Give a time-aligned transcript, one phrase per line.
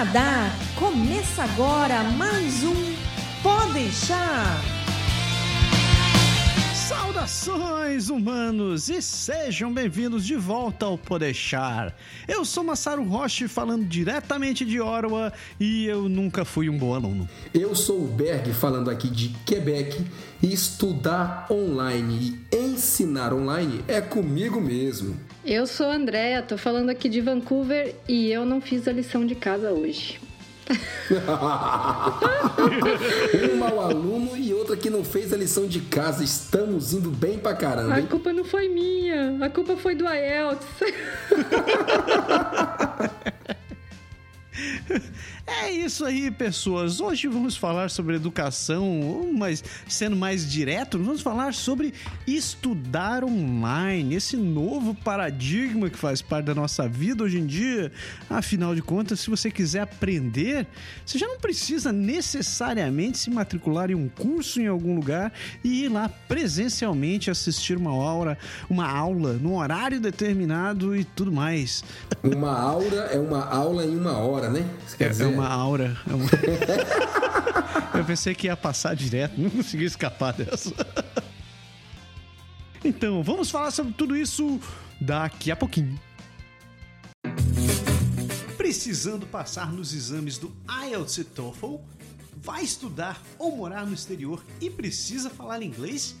[0.00, 0.50] Canadá.
[0.76, 2.74] Começa agora mais um
[3.42, 4.58] Pode deixar.
[6.74, 11.94] Saudações, humanos, e sejam bem-vindos de volta ao Podeixar.
[12.26, 17.28] Eu sou Massaro Roche, falando diretamente de Ottawa, e eu nunca fui um bom aluno.
[17.52, 20.02] Eu sou o Berg, falando aqui de Quebec,
[20.42, 25.14] e estudar online e ensinar online é comigo mesmo.
[25.44, 29.24] Eu sou a Andrea, tô falando aqui de Vancouver, e eu não fiz a lição
[29.24, 30.20] de casa hoje.
[33.52, 36.22] um mau aluno e outro que não fez a lição de casa.
[36.22, 37.98] Estamos indo bem pra caramba.
[37.98, 38.04] Hein?
[38.04, 40.66] A culpa não foi minha, a culpa foi do IELTS.
[45.50, 47.00] É isso aí, pessoas.
[47.00, 51.92] Hoje vamos falar sobre educação, mas sendo mais direto, vamos falar sobre
[52.24, 57.90] estudar online, esse novo paradigma que faz parte da nossa vida hoje em dia.
[58.28, 60.66] Afinal de contas, se você quiser aprender,
[61.04, 65.32] você já não precisa necessariamente se matricular em um curso em algum lugar
[65.64, 71.82] e ir lá presencialmente assistir uma aula, uma aula num horário determinado e tudo mais.
[72.22, 74.68] Uma aula é uma aula em uma hora, né?
[74.98, 75.96] É, é, uma aura.
[76.08, 76.28] É uma...
[77.96, 80.72] Eu pensei que ia passar direto, não consegui escapar dessa.
[82.84, 84.58] Então, vamos falar sobre tudo isso
[85.00, 85.98] daqui a pouquinho.
[88.56, 90.54] Precisando passar nos exames do
[90.88, 91.76] IELTS e TOEFL?
[92.36, 96.16] Vai estudar ou morar no exterior e precisa falar inglês?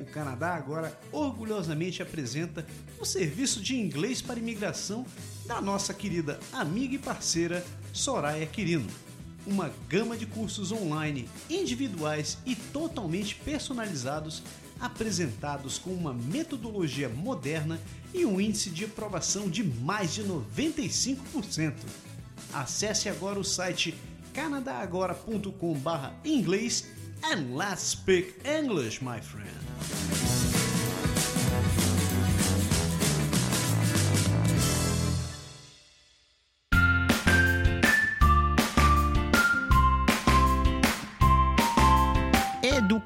[0.00, 2.64] O Canadá agora orgulhosamente apresenta
[3.00, 5.04] o serviço de inglês para imigração
[5.46, 8.88] da nossa querida amiga e parceira Soraya Quirino.
[9.46, 14.42] Uma gama de cursos online, individuais e totalmente personalizados,
[14.80, 17.80] apresentados com uma metodologia moderna
[18.12, 21.74] e um índice de aprovação de mais de 95%.
[22.52, 23.94] Acesse agora o site
[24.34, 26.86] canadagora.com/inglês
[27.22, 30.25] and let's speak English, my friend.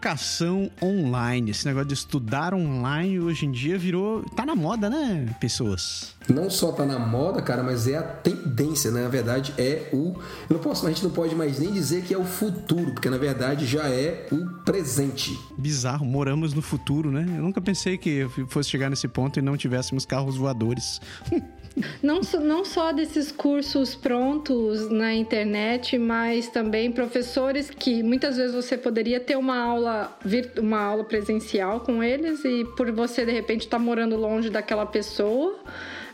[0.00, 1.50] Educação online.
[1.50, 4.22] Esse negócio de estudar online hoje em dia virou.
[4.34, 6.14] tá na moda, né, pessoas?
[6.26, 9.02] Não só tá na moda, cara, mas é a tendência, né?
[9.02, 10.16] Na verdade, é o.
[10.48, 13.10] Eu não posso, a gente não pode mais nem dizer que é o futuro, porque
[13.10, 15.38] na verdade já é o presente.
[15.58, 17.26] Bizarro, moramos no futuro, né?
[17.36, 20.98] Eu nunca pensei que fosse chegar nesse ponto e não tivéssemos carros voadores.
[22.02, 28.76] Não, não só desses cursos prontos na internet, mas também professores que muitas vezes você
[28.76, 30.18] poderia ter uma aula,
[30.58, 34.84] uma aula presencial com eles e por você de repente estar tá morando longe daquela
[34.84, 35.58] pessoa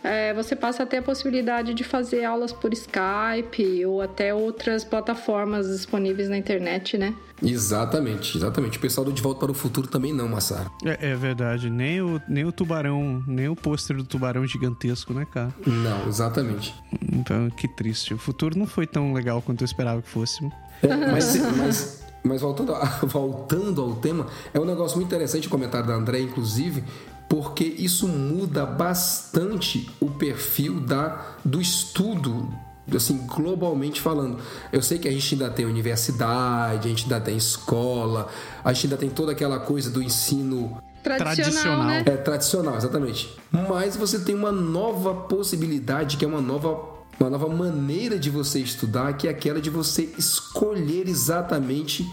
[0.06, 4.84] é, você passa a ter a possibilidade de fazer aulas por Skype ou até outras
[4.84, 7.15] plataformas disponíveis na internet, né?
[7.43, 8.78] Exatamente, exatamente.
[8.78, 10.71] O pessoal do De Volta para o Futuro também não, Massaro.
[10.84, 11.69] É, é verdade.
[11.69, 15.53] Nem o, nem o tubarão, nem o pôster do tubarão gigantesco, né, cara?
[15.67, 16.75] Não, exatamente.
[17.12, 18.15] Então, que triste.
[18.15, 20.49] O futuro não foi tão legal quanto eu esperava que fosse.
[20.83, 25.50] É, mas, mas, mas voltando, a, voltando ao tema, é um negócio muito interessante o
[25.50, 26.83] comentário da André, inclusive,
[27.28, 32.48] porque isso muda bastante o perfil da, do estudo
[32.94, 34.38] assim, globalmente falando.
[34.72, 38.28] Eu sei que a gente ainda tem universidade, a gente ainda tem escola,
[38.62, 42.04] a gente ainda tem toda aquela coisa do ensino tradicional, né?
[42.06, 43.37] É, tradicional, exatamente.
[43.50, 48.60] Mas você tem uma nova possibilidade, que é uma nova uma nova maneira de você
[48.60, 52.06] estudar, que é aquela de você escolher exatamente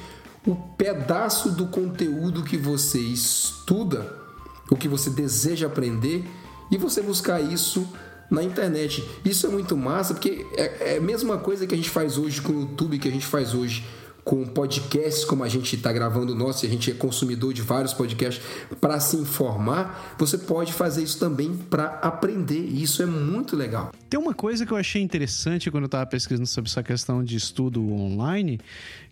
[0.47, 4.22] o pedaço do conteúdo que você estuda
[4.69, 6.23] o que você deseja aprender
[6.71, 7.87] e você buscar isso
[8.29, 9.03] na internet.
[9.23, 12.41] Isso é muito massa, porque é, é a mesma coisa que a gente faz hoje
[12.41, 13.85] com o YouTube, que a gente faz hoje
[14.23, 17.61] com podcasts, como a gente está gravando o nosso, e a gente é consumidor de
[17.61, 18.41] vários podcasts,
[18.79, 23.91] para se informar, você pode fazer isso também para aprender, e isso é muito legal.
[24.09, 27.35] Tem uma coisa que eu achei interessante quando eu estava pesquisando sobre essa questão de
[27.35, 28.59] estudo online,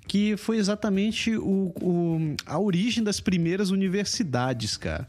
[0.08, 5.08] que foi exatamente o, o, a origem das primeiras universidades, cara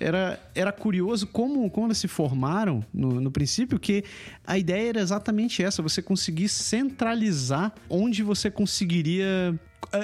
[0.00, 4.04] era, era curioso como, como elas se formaram no, no princípio, que
[4.46, 9.58] a ideia era exatamente essa: você conseguir centralizar onde você conseguiria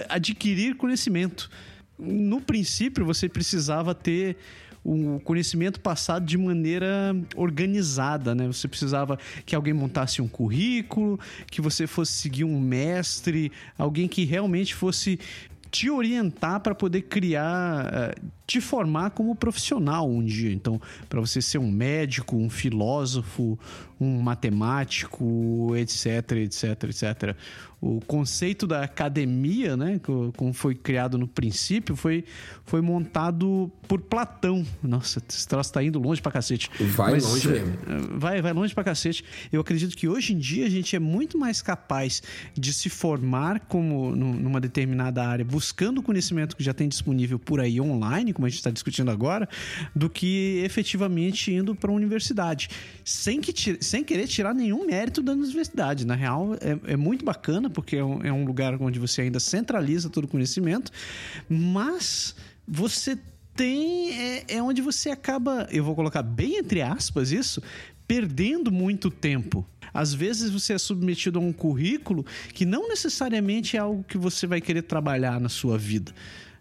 [0.08, 1.50] adquirir conhecimento.
[1.99, 4.37] No princípio, você precisava ter
[4.85, 8.46] o conhecimento passado de maneira organizada, né?
[8.46, 11.19] Você precisava que alguém montasse um currículo,
[11.50, 15.19] que você fosse seguir um mestre, alguém que realmente fosse
[15.70, 18.14] te orientar para poder criar, eh,
[18.46, 20.52] te formar como profissional um dia.
[20.52, 23.58] Então, para você ser um médico, um filósofo,
[24.00, 27.36] um matemático, etc, etc, etc.
[27.80, 30.00] O conceito da academia, né,
[30.36, 32.25] como foi criado no princípio, foi,
[32.64, 34.66] foi montado por Platão.
[34.82, 36.69] Nossa, esse troço tá indo longe pra cacete.
[36.96, 37.72] Vai Mas, longe mesmo.
[37.86, 39.25] Eh, vai, vai longe pra cacete.
[39.52, 42.20] Eu acredito que hoje em dia a gente é muito mais capaz
[42.52, 47.60] de se formar como numa determinada área, buscando o conhecimento que já tem disponível por
[47.60, 49.48] aí online, como a gente está discutindo agora,
[49.94, 52.69] do que efetivamente indo para a universidade.
[53.04, 56.06] Sem, que, sem querer tirar nenhum mérito da universidade.
[56.06, 59.40] Na real, é, é muito bacana, porque é um, é um lugar onde você ainda
[59.40, 60.90] centraliza todo o conhecimento,
[61.48, 62.34] mas
[62.66, 63.18] você
[63.54, 64.12] tem.
[64.12, 67.62] É, é, onde você acaba, eu vou colocar bem entre aspas isso,
[68.06, 69.66] perdendo muito tempo.
[69.92, 74.46] Às vezes você é submetido a um currículo que não necessariamente é algo que você
[74.46, 76.12] vai querer trabalhar na sua vida.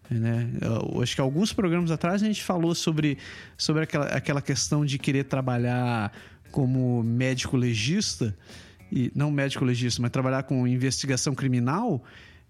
[0.09, 0.49] Né?
[0.61, 3.17] Eu acho que alguns programas atrás a gente falou sobre,
[3.57, 6.11] sobre aquela, aquela questão de querer trabalhar
[6.51, 8.35] como médico legista,
[8.91, 12.03] e não médico legista, mas trabalhar com investigação criminal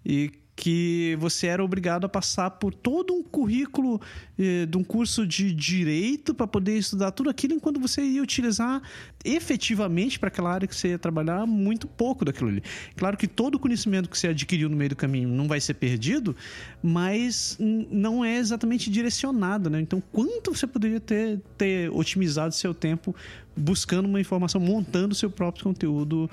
[0.04, 4.00] e que você era obrigado a passar por todo um currículo
[4.36, 8.82] eh, de um curso de direito para poder estudar tudo aquilo, enquanto você ia utilizar
[9.24, 12.62] efetivamente para aquela área que você ia trabalhar muito pouco daquilo ali.
[12.96, 15.74] Claro que todo o conhecimento que você adquiriu no meio do caminho não vai ser
[15.74, 16.34] perdido,
[16.82, 19.80] mas não é exatamente direcionado, né?
[19.80, 23.14] Então, quanto você poderia ter, ter otimizado seu tempo
[23.56, 26.28] buscando uma informação, montando seu próprio conteúdo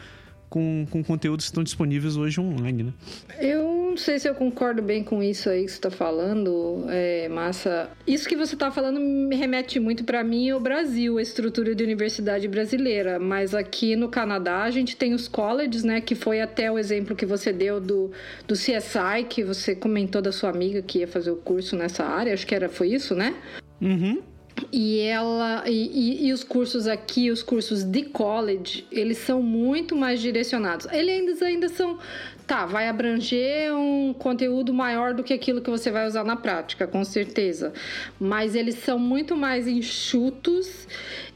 [0.56, 2.94] com, com conteúdos que estão disponíveis hoje online, né?
[3.42, 7.28] Eu não sei se eu concordo bem com isso aí que você está falando, é,
[7.28, 7.90] Massa.
[8.08, 11.84] Isso que você está falando me remete muito para mim ao Brasil, a estrutura de
[11.84, 13.20] universidade brasileira.
[13.20, 16.00] Mas aqui no Canadá a gente tem os colleges, né?
[16.00, 18.12] Que foi até o exemplo que você deu do,
[18.48, 22.34] do CSI, que você comentou da sua amiga que ia fazer o curso nessa área.
[22.34, 23.36] Acho que era, foi isso, né?
[23.82, 24.22] Uhum.
[24.72, 29.96] E ela e, e, e, os cursos aqui, os cursos de college, eles são muito
[29.96, 30.86] mais direcionados.
[30.92, 32.00] Eles ainda, ainda são
[32.46, 36.86] tá, vai abranger um conteúdo maior do que aquilo que você vai usar na prática,
[36.86, 37.74] com certeza.
[38.20, 40.88] Mas eles são muito mais enxutos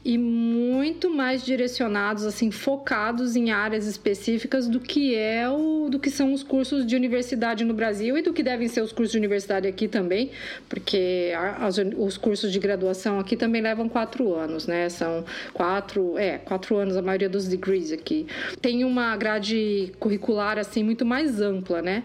[0.04, 6.10] e muito mais direcionados, assim, focados em áreas específicas do que é o do que
[6.10, 9.18] são os cursos de universidade no Brasil e do que devem ser os cursos de
[9.18, 10.30] universidade aqui também,
[10.68, 14.88] porque as, os cursos de graduação aqui também levam quatro anos, né?
[14.88, 18.26] São quatro, é, quatro anos a maioria dos degrees aqui.
[18.62, 22.04] Tem uma grade curricular assim muito mais ampla, né?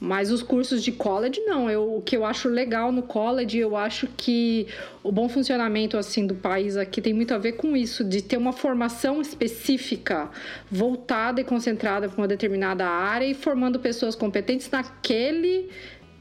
[0.00, 1.68] Mas os cursos de college, não.
[1.68, 4.66] Eu, o que eu acho legal no college, eu acho que
[5.02, 8.38] o bom funcionamento assim do país aqui tem muito a ver com isso, de ter
[8.38, 10.30] uma formação específica,
[10.70, 15.68] voltada e concentrada para uma determinada área e formando pessoas competentes naquele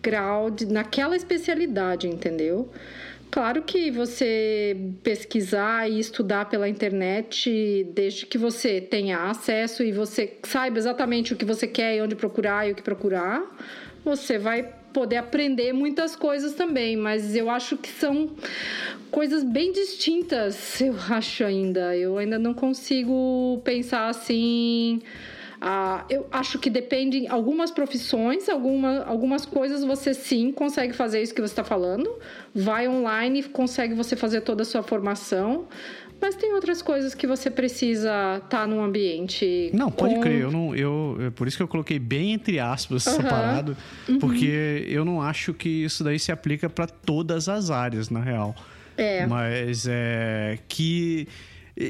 [0.01, 2.69] grau, de, naquela especialidade, entendeu?
[3.31, 10.37] Claro que você pesquisar e estudar pela internet, desde que você tenha acesso e você
[10.43, 13.43] saiba exatamente o que você quer e onde procurar e o que procurar,
[14.03, 18.31] você vai poder aprender muitas coisas também, mas eu acho que são
[19.11, 21.95] coisas bem distintas, eu acho ainda.
[21.95, 25.01] Eu ainda não consigo pensar assim
[25.61, 31.33] ah, eu acho que depende algumas profissões, alguma, algumas coisas você sim consegue fazer isso
[31.33, 32.09] que você está falando.
[32.55, 35.67] Vai online e consegue você fazer toda a sua formação.
[36.21, 39.69] Mas tem outras coisas que você precisa estar tá num ambiente.
[39.73, 40.21] Não, pode com...
[40.21, 40.41] crer.
[40.41, 43.13] Eu não, eu, é por isso que eu coloquei bem entre aspas uhum.
[43.13, 44.19] separado, uhum.
[44.19, 48.55] porque eu não acho que isso daí se aplica para todas as áreas, na real.
[48.97, 49.25] É.
[49.25, 51.27] Mas é que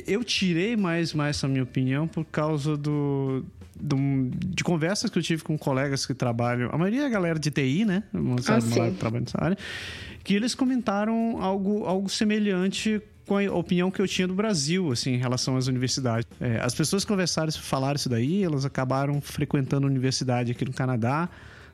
[0.05, 3.43] eu tirei mais, mais essa minha opinião por causa do,
[3.79, 7.85] de conversas que eu tive com colegas que trabalham, a maioria é galera de TI,
[7.85, 8.03] né?
[8.41, 9.57] Sabe, ah, trabalha nessa área,
[10.23, 15.11] que eles comentaram algo, algo semelhante com a opinião que eu tinha do Brasil, assim,
[15.11, 16.27] em relação às universidades.
[16.41, 20.73] É, as pessoas que conversaram, falaram isso daí, elas acabaram frequentando a universidade aqui no
[20.73, 21.29] Canadá,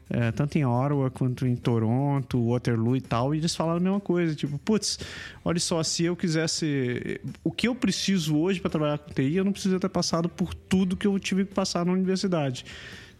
[0.09, 3.99] é, tanto em Ottawa quanto em Toronto, Waterloo e tal, e eles falaram a mesma
[3.99, 4.99] coisa, tipo, putz,
[5.43, 9.43] olha só, se eu quisesse o que eu preciso hoje para trabalhar com TI, eu
[9.43, 12.65] não preciso ter passado por tudo que eu tive que passar na universidade.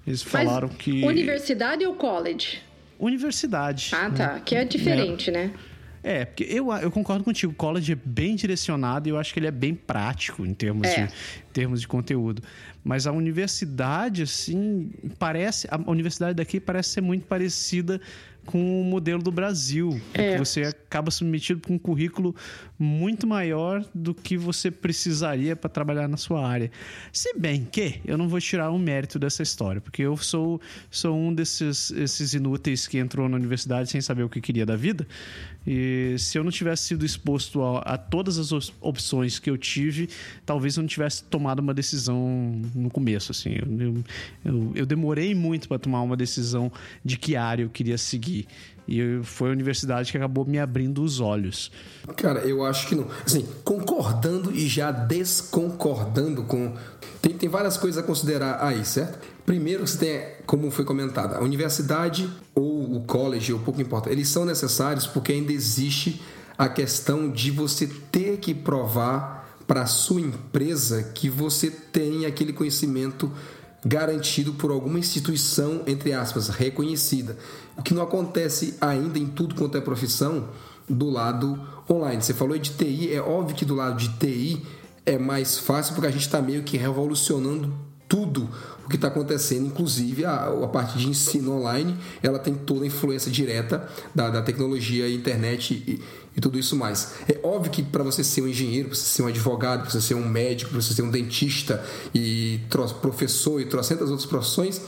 [0.06, 2.62] Eles falaram Mas que universidade ou college?
[3.00, 3.90] Universidade.
[3.94, 4.42] Ah, tá, né?
[4.46, 5.34] que é diferente, é.
[5.34, 5.54] né?
[6.08, 7.52] É, porque eu, eu concordo contigo.
[7.52, 10.88] O college é bem direcionado e eu acho que ele é bem prático em termos,
[10.88, 11.08] é.
[11.08, 12.44] de, em termos de conteúdo.
[12.84, 15.68] Mas a universidade, assim, parece.
[15.72, 18.00] A universidade daqui parece ser muito parecida
[18.46, 20.00] com o modelo do Brasil.
[20.14, 20.38] É.
[20.38, 22.36] você acaba submetido com um currículo
[22.78, 26.72] muito maior do que você precisaria para trabalhar na sua área.
[27.12, 31.18] Se bem que eu não vou tirar o mérito dessa história, porque eu sou, sou
[31.18, 35.08] um desses esses inúteis que entrou na universidade sem saber o que queria da vida.
[35.68, 40.10] E se eu não tivesse sido exposto a, a todas as opções que eu tive,
[40.46, 43.32] talvez eu não tivesse tomado uma decisão no começo.
[43.32, 44.04] Assim, eu,
[44.44, 46.72] eu, eu demorei muito para tomar uma decisão
[47.04, 48.35] de que área eu queria seguir.
[48.88, 51.72] E foi a universidade que acabou me abrindo os olhos.
[52.16, 53.08] Cara, eu acho que não.
[53.26, 56.74] Assim, concordando e já desconcordando com.
[57.22, 59.20] Tem, tem várias coisas a considerar aí, certo?
[59.46, 64.28] Primeiro, você tem, como foi comentado, a universidade ou o college, ou pouco importa, eles
[64.28, 66.22] são necessários porque ainda existe
[66.58, 69.36] a questão de você ter que provar
[69.68, 73.32] para a sua empresa que você tem aquele conhecimento
[73.86, 77.38] garantido por alguma instituição, entre aspas, reconhecida.
[77.78, 80.50] O que não acontece ainda em tudo quanto é profissão
[80.90, 82.22] do lado online.
[82.22, 84.66] Você falou de TI, é óbvio que do lado de TI
[85.06, 87.72] é mais fácil porque a gente está meio que revolucionando
[88.08, 88.50] tudo
[88.86, 92.88] o que está acontecendo, inclusive a, a parte de ensino online, ela tem toda a
[92.88, 96.02] influência direta da, da tecnologia, internet e,
[96.38, 97.16] e, tudo isso mais.
[97.28, 100.02] É óbvio que para você ser um engenheiro, para você ser um advogado, para você
[100.02, 102.60] ser um médico, para você ser um dentista e
[103.02, 104.80] professor e trocentas outras profissões,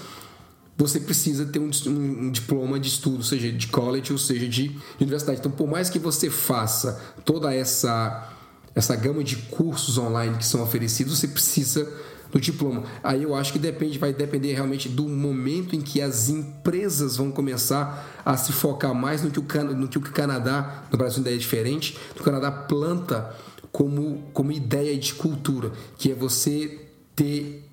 [0.77, 4.67] você precisa ter um, um, um, diploma de estudo, seja de college ou seja de,
[4.67, 5.39] de universidade.
[5.39, 8.33] Então, por mais que você faça toda essa
[8.75, 11.91] essa gama de cursos online que são oferecidos, você precisa
[12.31, 12.83] do diploma.
[13.03, 17.31] Aí eu acho que depende, vai depender realmente do momento em que as empresas vão
[17.31, 21.33] começar a se focar mais no que o, no que o Canadá, no Brasil ainda
[21.33, 23.33] é diferente, o Canadá planta
[23.71, 26.79] como, como ideia de cultura, que é você
[27.15, 27.63] ter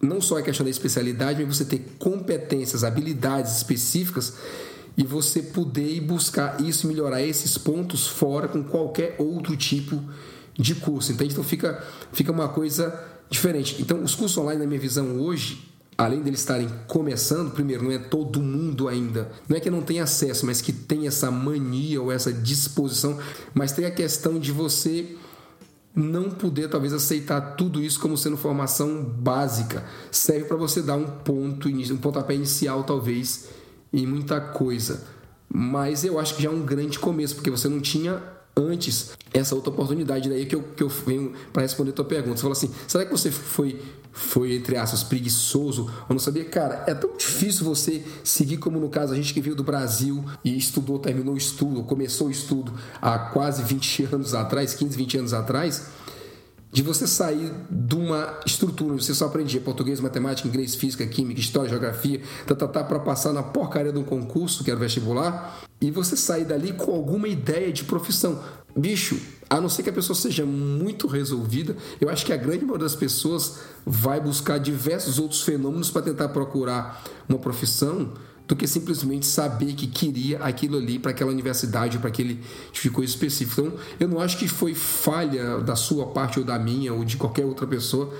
[0.00, 4.34] não só a questão da especialidade, mas você ter competências, habilidades específicas
[4.96, 10.02] e você poder buscar isso, melhorar esses pontos fora com qualquer outro tipo
[10.56, 11.12] de curso.
[11.12, 11.32] Entende?
[11.32, 13.00] Então fica, fica uma coisa
[13.30, 13.76] diferente.
[13.80, 17.98] Então, os cursos online, na minha visão hoje, além deles estarem começando, primeiro, não é
[17.98, 19.30] todo mundo ainda.
[19.48, 23.18] Não é que não tem acesso, mas que tem essa mania ou essa disposição.
[23.52, 25.16] Mas tem a questão de você
[25.94, 29.84] não poder talvez aceitar tudo isso como sendo formação básica.
[30.12, 33.48] Serve para você dar um ponto, um pontapé inicial, talvez,
[33.92, 35.04] em muita coisa.
[35.52, 38.22] Mas eu acho que já é um grande começo, porque você não tinha
[38.58, 40.28] antes essa outra oportunidade.
[40.28, 42.36] Daí que eu, que eu venho para responder a tua pergunta.
[42.36, 43.80] Você fala assim: será que você foi,
[44.12, 46.44] foi, entre aspas, preguiçoso ou não sabia?
[46.44, 50.24] Cara, é tão difícil você seguir como no caso a gente que veio do Brasil
[50.44, 55.18] e estudou, terminou o estudo, começou o estudo há quase 20 anos atrás, 15, 20
[55.18, 55.98] anos atrás
[56.78, 61.68] de você sair de uma estrutura você só aprendia português, matemática, inglês, física, química, história,
[61.68, 65.58] geografia, tá, tá, tá, para passar na porcaria de um concurso, que era o vestibular,
[65.80, 68.40] e você sair dali com alguma ideia de profissão.
[68.76, 69.20] Bicho,
[69.50, 72.84] a não ser que a pessoa seja muito resolvida, eu acho que a grande maioria
[72.84, 78.12] das pessoas vai buscar diversos outros fenômenos para tentar procurar uma profissão
[78.48, 82.40] do que simplesmente saber que queria aquilo ali para aquela universidade, para aquele
[82.72, 83.60] tipo específica.
[83.60, 87.18] Então, eu não acho que foi falha da sua parte ou da minha ou de
[87.18, 88.10] qualquer outra pessoa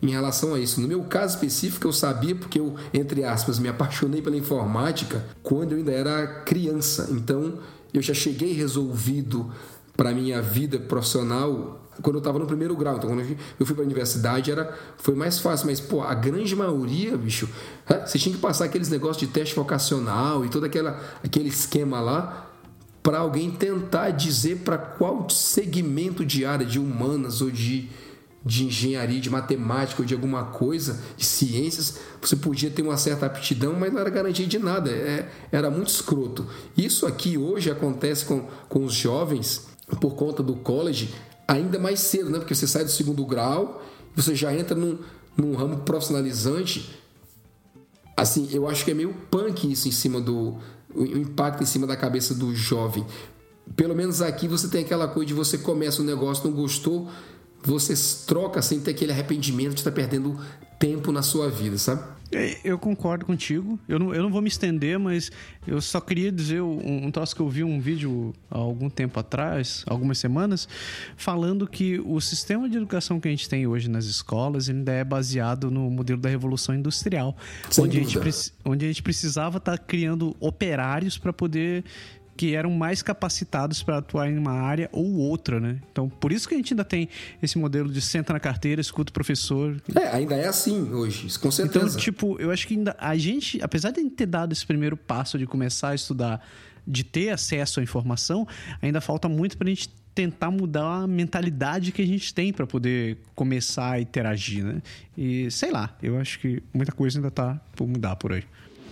[0.00, 0.80] em relação a isso.
[0.80, 5.72] No meu caso específico, eu sabia porque eu, entre aspas, me apaixonei pela informática quando
[5.72, 7.08] eu ainda era criança.
[7.10, 7.58] Então,
[7.92, 9.50] eu já cheguei resolvido
[9.96, 12.96] para minha vida profissional quando eu estava no primeiro grau.
[12.96, 15.66] Então, quando eu fui para a universidade, era, foi mais fácil.
[15.66, 17.48] Mas, pô, a grande maioria, bicho,
[18.04, 22.50] você tinha que passar aqueles negócios de teste vocacional e todo aquela, aquele esquema lá
[23.02, 27.90] para alguém tentar dizer para qual segmento de área de humanas ou de,
[28.42, 33.26] de engenharia, de matemática ou de alguma coisa, de ciências, você podia ter uma certa
[33.26, 34.90] aptidão, mas não era garantia de nada.
[34.90, 36.46] É, era muito escroto.
[36.74, 41.14] Isso aqui hoje acontece com, com os jovens por conta do college
[41.46, 42.38] ainda mais cedo, né?
[42.38, 43.82] Porque você sai do segundo grau,
[44.14, 44.98] você já entra num,
[45.36, 46.98] num ramo profissionalizante.
[48.16, 50.56] Assim, eu acho que é meio punk isso em cima do.
[50.94, 53.04] O impacto em cima da cabeça do jovem.
[53.74, 57.10] Pelo menos aqui você tem aquela coisa de você começa um negócio, não gostou,
[57.64, 57.94] você
[58.26, 60.38] troca sem ter aquele arrependimento de estar tá perdendo
[60.78, 62.02] tempo na sua vida, sabe?
[62.32, 63.78] É, eu concordo contigo.
[63.88, 65.30] Eu não, eu não vou me estender, mas
[65.66, 69.20] eu só queria dizer um, um troço que eu vi um vídeo há algum tempo
[69.20, 70.68] atrás, algumas semanas,
[71.16, 75.04] falando que o sistema de educação que a gente tem hoje nas escolas ainda é
[75.04, 77.36] baseado no modelo da Revolução Industrial,
[77.78, 81.84] onde a, gente, onde a gente precisava estar tá criando operários para poder
[82.36, 85.80] que eram mais capacitados para atuar em uma área ou outra, né?
[85.90, 87.08] Então, por isso que a gente ainda tem
[87.42, 89.80] esse modelo de senta na carteira, escuta o professor.
[89.94, 91.86] É, ainda é assim hoje, com certeza.
[91.86, 95.38] Então, tipo, eu acho que ainda a gente, apesar de ter dado esse primeiro passo
[95.38, 96.44] de começar a estudar
[96.86, 98.46] de ter acesso à informação,
[98.82, 102.66] ainda falta muito para a gente tentar mudar a mentalidade que a gente tem para
[102.66, 104.80] poder começar a interagir, né?
[105.18, 108.44] E sei lá, eu acho que muita coisa ainda tá por mudar por aí.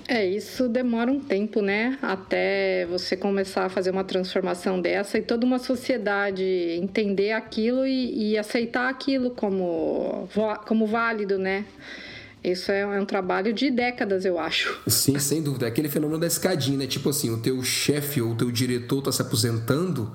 [0.08, 1.98] É, isso demora um tempo, né?
[2.02, 8.32] Até você começar a fazer uma transformação dessa e toda uma sociedade entender aquilo e,
[8.32, 10.28] e aceitar aquilo como,
[10.66, 11.64] como válido, né?
[12.42, 14.80] Isso é, é, um trabalho de décadas, eu acho.
[14.88, 15.66] Sim, sem dúvida.
[15.66, 16.86] É aquele fenômeno da escadinha, né?
[16.86, 20.12] Tipo assim, o teu chefe ou o teu diretor está se aposentando,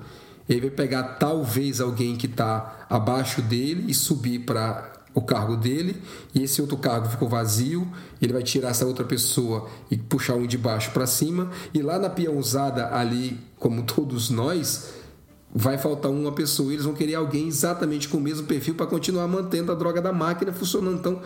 [0.48, 6.00] ele vai pegar talvez alguém que está abaixo dele e subir para o cargo dele,
[6.34, 7.86] e esse outro cargo ficou vazio,
[8.22, 11.98] ele vai tirar essa outra pessoa e puxar um de baixo para cima, e lá
[11.98, 14.94] na peãozada ali, como todos nós,
[15.52, 19.26] vai faltar uma pessoa, eles vão querer alguém exatamente com o mesmo perfil para continuar
[19.26, 20.98] mantendo a droga da máquina funcionando.
[20.98, 21.22] Então,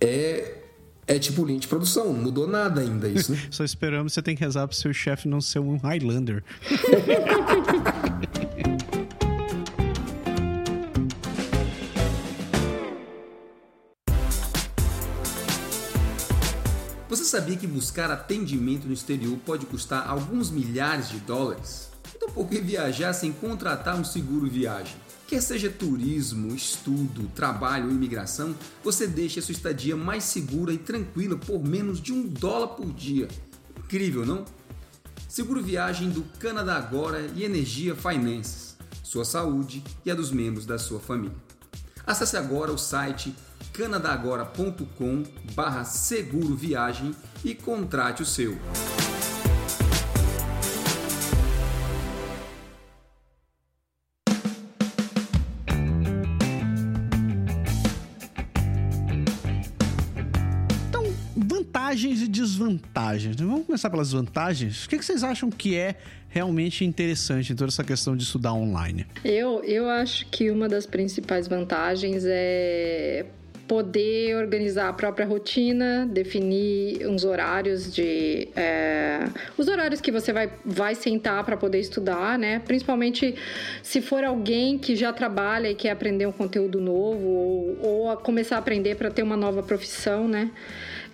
[0.00, 0.58] é
[1.06, 3.38] é tipo linha de produção, não mudou nada ainda isso, né?
[3.50, 6.44] Só esperamos, você tem que rezar pro seu chefe não ser um Highlander.
[17.22, 21.88] Você sabia que buscar atendimento no exterior pode custar alguns milhares de dólares?
[22.16, 24.96] Então por que viajar sem contratar um seguro viagem?
[25.28, 30.78] Quer seja turismo, estudo, trabalho ou imigração, você deixa a sua estadia mais segura e
[30.78, 33.28] tranquila por menos de um dólar por dia.
[33.78, 34.44] Incrível, não?
[35.28, 38.76] Seguro viagem do Canadá Agora e Energia Finances.
[39.00, 41.36] Sua saúde e a dos membros da sua família.
[42.04, 43.32] Acesse agora o site
[43.72, 45.22] canadagora.com
[45.54, 47.14] barra seguro viagem
[47.44, 48.58] e contrate o seu.
[61.34, 63.36] vantagens e desvantagens.
[63.36, 64.84] Vamos começar pelas vantagens.
[64.84, 65.96] O que vocês acham que é
[66.28, 69.06] realmente interessante em toda essa questão de estudar online?
[69.22, 73.26] Eu, eu acho que uma das principais vantagens é
[73.66, 80.50] poder organizar a própria rotina, definir uns horários de é, os horários que você vai,
[80.64, 82.58] vai sentar para poder estudar, né?
[82.60, 83.34] Principalmente
[83.82, 88.56] se for alguém que já trabalha e quer aprender um conteúdo novo ou, ou começar
[88.56, 90.50] a aprender para ter uma nova profissão, né?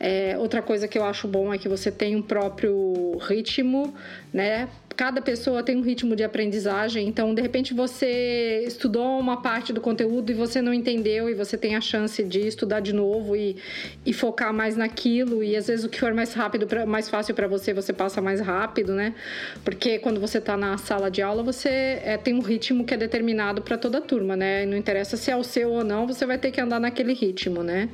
[0.00, 3.94] É, outra coisa que eu acho bom é que você tem um próprio ritmo,
[4.32, 4.68] né?
[4.98, 9.80] Cada pessoa tem um ritmo de aprendizagem, então de repente você estudou uma parte do
[9.80, 13.56] conteúdo e você não entendeu e você tem a chance de estudar de novo e,
[14.04, 17.32] e focar mais naquilo e às vezes o que for mais rápido, pra, mais fácil
[17.32, 19.14] para você, você passa mais rápido, né?
[19.62, 21.68] Porque quando você está na sala de aula, você
[22.02, 24.66] é, tem um ritmo que é determinado para toda a turma, né?
[24.66, 27.62] Não interessa se é o seu ou não, você vai ter que andar naquele ritmo,
[27.62, 27.88] né?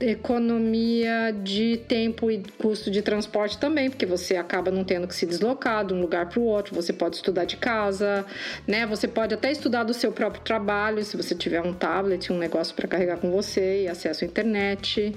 [0.00, 5.24] Economia de tempo e custo de transporte também, porque você acaba não tendo que se
[5.24, 8.24] deslocar de um lugar para o outro, você pode estudar de casa,
[8.66, 8.86] né?
[8.86, 12.74] Você pode até estudar do seu próprio trabalho, se você tiver um tablet, um negócio
[12.74, 15.14] para carregar com você e acesso à internet.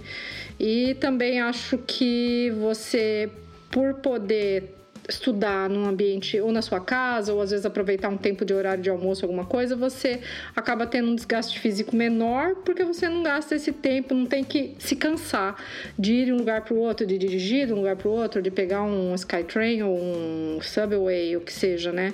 [0.60, 3.30] E também acho que você
[3.70, 4.77] por poder
[5.08, 8.84] estudar num ambiente ou na sua casa, ou às vezes aproveitar um tempo de horário
[8.84, 10.20] de almoço, alguma coisa, você
[10.56, 14.76] acaba tendo um desgaste físico menor, porque você não gasta esse tempo, não tem que
[14.80, 15.56] se cansar
[15.98, 18.12] de ir de um lugar para o outro, de dirigir de um lugar para o
[18.12, 22.14] outro, de pegar um Skytrain ou um Subway, o que seja, né?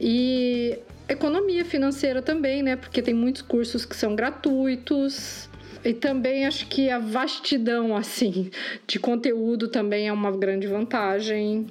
[0.00, 2.76] E economia financeira também, né?
[2.76, 5.48] Porque tem muitos cursos que são gratuitos.
[5.84, 8.50] E também acho que a vastidão, assim,
[8.88, 11.66] de conteúdo também é uma grande vantagem.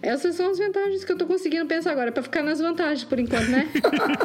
[0.00, 3.18] Essas são as vantagens que eu tô conseguindo pensar agora, para ficar nas vantagens por
[3.18, 3.68] enquanto, né?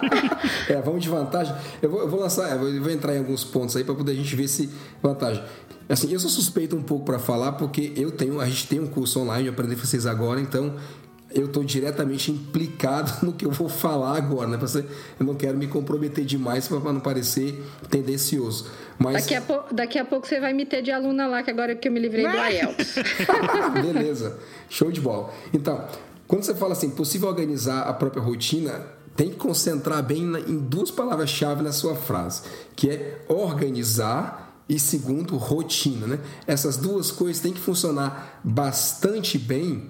[0.69, 1.55] é, vamos de vantagem.
[1.81, 4.15] Eu vou, eu vou lançar, eu vou entrar em alguns pontos aí para poder a
[4.15, 4.69] gente ver se
[5.01, 5.43] vantagem.
[5.89, 8.87] Assim, eu sou suspeito um pouco para falar porque eu tenho, a gente tem um
[8.87, 10.75] curso online, eu aprendi vocês agora, então
[11.33, 14.59] eu estou diretamente implicado no que eu vou falar agora, né?
[15.19, 18.67] Eu não quero me comprometer demais para não parecer tendencioso.
[18.97, 19.25] Mas...
[19.25, 21.75] Daqui, a daqui a pouco você vai me ter de aluna lá, que agora é
[21.75, 22.95] que eu me livrei do IELTS.
[23.81, 24.37] Beleza,
[24.69, 25.33] show de bola.
[25.53, 25.87] Então,
[26.27, 30.89] quando você fala assim, possível organizar a própria rotina, tem que concentrar bem em duas
[30.89, 32.43] palavras-chave na sua frase,
[32.75, 36.19] que é organizar e segundo, rotina, né?
[36.47, 39.89] Essas duas coisas têm que funcionar bastante bem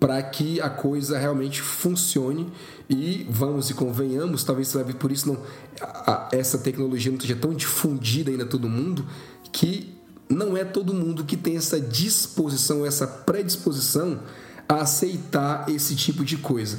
[0.00, 2.50] para que a coisa realmente funcione
[2.88, 5.38] e vamos e convenhamos, talvez por isso não
[5.80, 9.06] a, essa tecnologia não esteja tão difundida ainda todo mundo
[9.52, 9.94] que
[10.26, 14.20] não é todo mundo que tem essa disposição, essa predisposição
[14.66, 16.78] a aceitar esse tipo de coisa.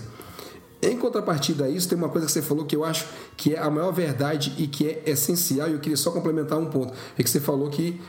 [0.82, 3.06] Em contrapartida a isso, tem uma coisa que você falou que eu acho
[3.38, 6.68] que é a maior verdade e que é essencial, e eu queria só complementar um
[6.68, 6.94] ponto.
[7.18, 8.02] É que você falou que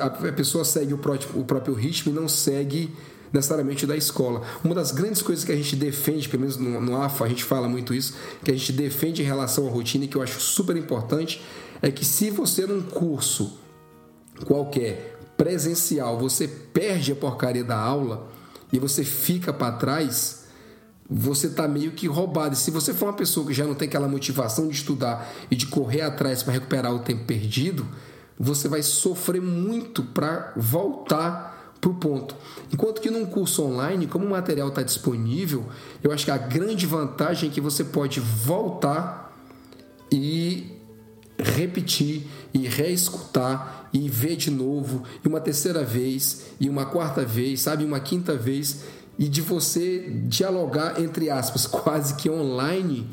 [0.00, 2.94] a pessoa segue o próprio ritmo e não segue
[3.34, 4.42] necessariamente da escola.
[4.62, 7.42] Uma das grandes coisas que a gente defende, pelo menos no, no AFA a gente
[7.42, 10.76] fala muito isso, que a gente defende em relação à rotina que eu acho super
[10.76, 11.42] importante,
[11.82, 13.58] é que se você num curso
[14.46, 18.28] qualquer presencial, você perde a porcaria da aula
[18.72, 20.44] e você fica para trás,
[21.10, 22.54] você tá meio que roubado.
[22.54, 25.56] E se você for uma pessoa que já não tem aquela motivação de estudar e
[25.56, 27.86] de correr atrás para recuperar o tempo perdido,
[28.38, 31.53] você vai sofrer muito para voltar
[31.84, 32.34] para o ponto.
[32.72, 35.66] Enquanto que num curso online, como o material está disponível,
[36.02, 39.36] eu acho que a grande vantagem é que você pode voltar
[40.10, 40.72] e
[41.38, 47.60] repetir e reescutar e ver de novo e uma terceira vez e uma quarta vez,
[47.60, 48.84] sabe, uma quinta vez
[49.18, 53.06] e de você dialogar entre aspas quase que online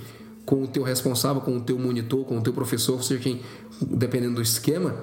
[0.45, 3.41] com o teu responsável, com o teu monitor, com o teu professor, seja quem,
[3.81, 4.95] dependendo do esquema,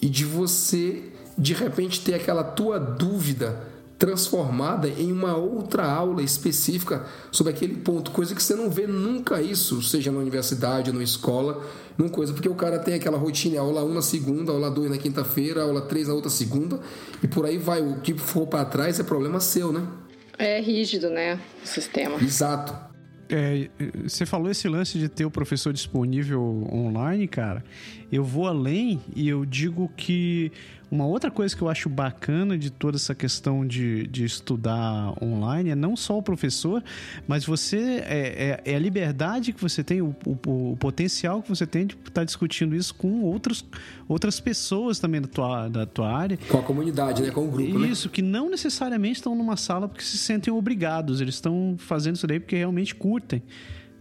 [0.00, 7.06] e de você de repente ter aquela tua dúvida transformada em uma outra aula específica
[7.30, 11.64] sobre aquele ponto, coisa que você não vê nunca isso, seja na universidade, na escola,
[11.96, 14.98] numa coisa, porque o cara tem aquela rotina, aula 1 na segunda, aula 2 na
[14.98, 16.80] quinta-feira, aula 3 na outra segunda,
[17.22, 19.86] e por aí vai, o que for para trás é problema seu, né?
[20.36, 22.20] É rígido, né, o sistema.
[22.20, 22.74] Exato.
[23.30, 23.70] É,
[24.02, 27.64] você falou esse lance de ter o professor disponível online, cara.
[28.12, 30.52] Eu vou além e eu digo que
[30.90, 35.70] uma outra coisa que eu acho bacana de toda essa questão de, de estudar online
[35.70, 36.84] é não só o professor,
[37.26, 41.48] mas você é, é, é a liberdade que você tem, o, o, o, potencial que
[41.48, 43.64] você tem de estar discutindo isso com outros,
[44.06, 46.38] outras pessoas também da tua, da tua área.
[46.50, 47.30] Com a comunidade, né?
[47.30, 47.78] Com o grupo.
[47.78, 47.88] Né?
[47.88, 48.12] Isso, né?
[48.12, 52.38] que não necessariamente estão numa sala porque se sentem obrigados, eles estão fazendo isso daí
[52.38, 53.42] porque realmente curtem.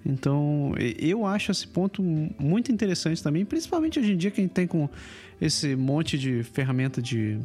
[0.06, 4.54] Então, eu acho esse ponto muito interessante também, principalmente hoje em dia que a gente
[4.54, 4.90] tem com
[5.40, 7.38] esse monte de ferramenta de.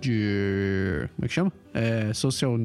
[0.00, 1.08] de.
[1.16, 1.52] como é que chama?
[1.72, 2.58] É, social,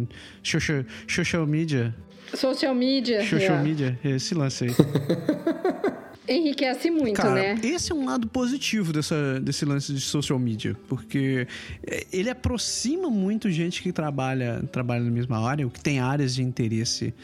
[0.43, 1.95] social, social media.
[2.33, 3.21] Social media.
[3.21, 3.63] Social yeah.
[3.63, 4.71] media, esse lance aí.
[6.29, 7.59] Enriquece muito, Cara, né?
[7.63, 11.47] Esse é um lado positivo dessa, desse lance de social media, porque
[12.13, 16.43] ele aproxima muito gente que trabalha, trabalha na mesma área, ou que tem áreas de
[16.43, 17.15] interesse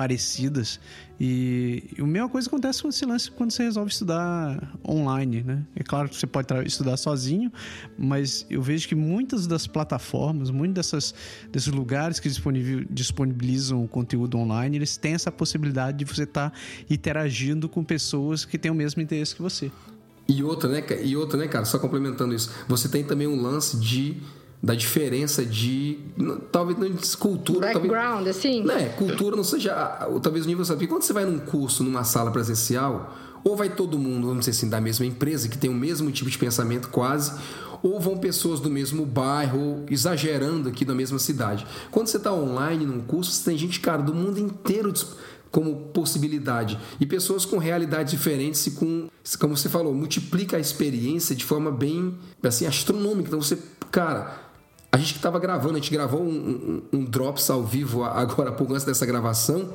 [0.00, 0.80] parecidas.
[1.20, 5.62] E, e a mesma coisa acontece com esse lance quando você resolve estudar online, né?
[5.76, 7.52] É claro que você pode estudar sozinho,
[7.98, 11.14] mas eu vejo que muitas das plataformas, muitos dessas,
[11.52, 12.30] desses lugares que
[12.88, 16.56] disponibilizam o conteúdo online, eles têm essa possibilidade de você estar tá
[16.88, 19.70] interagindo com pessoas que têm o mesmo interesse que você.
[20.26, 23.78] E outra, né, e outra, né, cara, só complementando isso, você tem também um lance
[23.78, 24.16] de
[24.62, 25.98] da diferença de
[26.52, 28.62] talvez não de cultura background talvez, assim?
[28.62, 29.74] Né cultura não seja
[30.22, 33.98] talvez o nível sabe quando você vai num curso numa sala presencial ou vai todo
[33.98, 37.32] mundo vamos dizer assim da mesma empresa que tem o mesmo tipo de pensamento quase
[37.82, 41.66] ou vão pessoas do mesmo bairro exagerando aqui da mesma cidade.
[41.90, 44.92] Quando você está online num curso você tem gente cara do mundo inteiro
[45.50, 46.78] como possibilidade.
[47.00, 51.70] E pessoas com realidades diferentes e com como você falou multiplica a experiência de forma
[51.70, 53.28] bem assim astronômica.
[53.28, 53.58] Então você
[53.90, 54.49] cara
[54.92, 58.50] a gente que estava gravando, a gente gravou um, um, um, Drops ao vivo agora
[58.50, 59.74] por antes dessa gravação.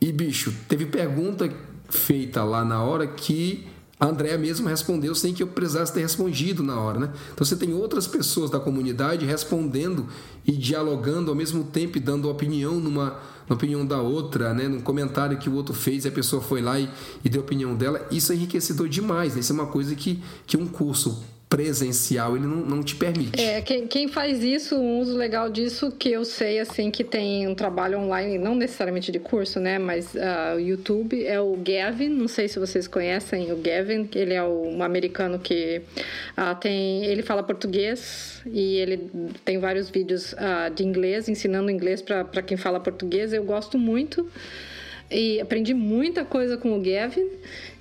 [0.00, 1.50] E, bicho, teve pergunta
[1.88, 3.66] feita lá na hora que
[3.98, 7.10] a Andrea mesmo respondeu sem que eu precisasse ter respondido na hora, né?
[7.32, 10.06] Então você tem outras pessoas da comunidade respondendo
[10.46, 14.68] e dialogando ao mesmo tempo e dando opinião numa, numa opinião da outra, né?
[14.68, 16.90] Num comentário que o outro fez e a pessoa foi lá e,
[17.24, 18.06] e deu opinião dela.
[18.10, 19.40] Isso é enriquecedor demais, né?
[19.40, 23.40] Isso é uma coisa que, que um curso presencial ele não, não te permite.
[23.40, 27.46] É, quem, quem faz isso, um uso legal disso que eu sei, assim, que tem
[27.46, 32.08] um trabalho online, não necessariamente de curso, né, mas uh, o YouTube, é o Gavin,
[32.08, 35.82] não sei se vocês conhecem o Gavin, ele é um americano que
[36.36, 39.08] uh, tem, ele fala português e ele
[39.44, 44.28] tem vários vídeos uh, de inglês, ensinando inglês para quem fala português, eu gosto muito
[45.08, 47.28] e aprendi muita coisa com o Gavin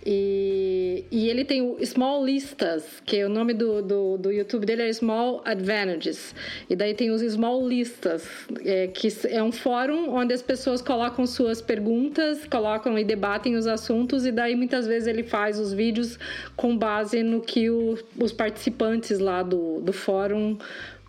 [0.06, 4.66] e, e ele tem o Small Listas, que é o nome do, do, do YouTube
[4.66, 6.36] dele é Small Advantages.
[6.70, 8.28] E daí tem os Small Listas,
[8.64, 13.66] é, que é um fórum onde as pessoas colocam suas perguntas, colocam e debatem os
[13.66, 16.20] assuntos, e daí muitas vezes ele faz os vídeos
[16.56, 20.58] com base no que o, os participantes lá do, do fórum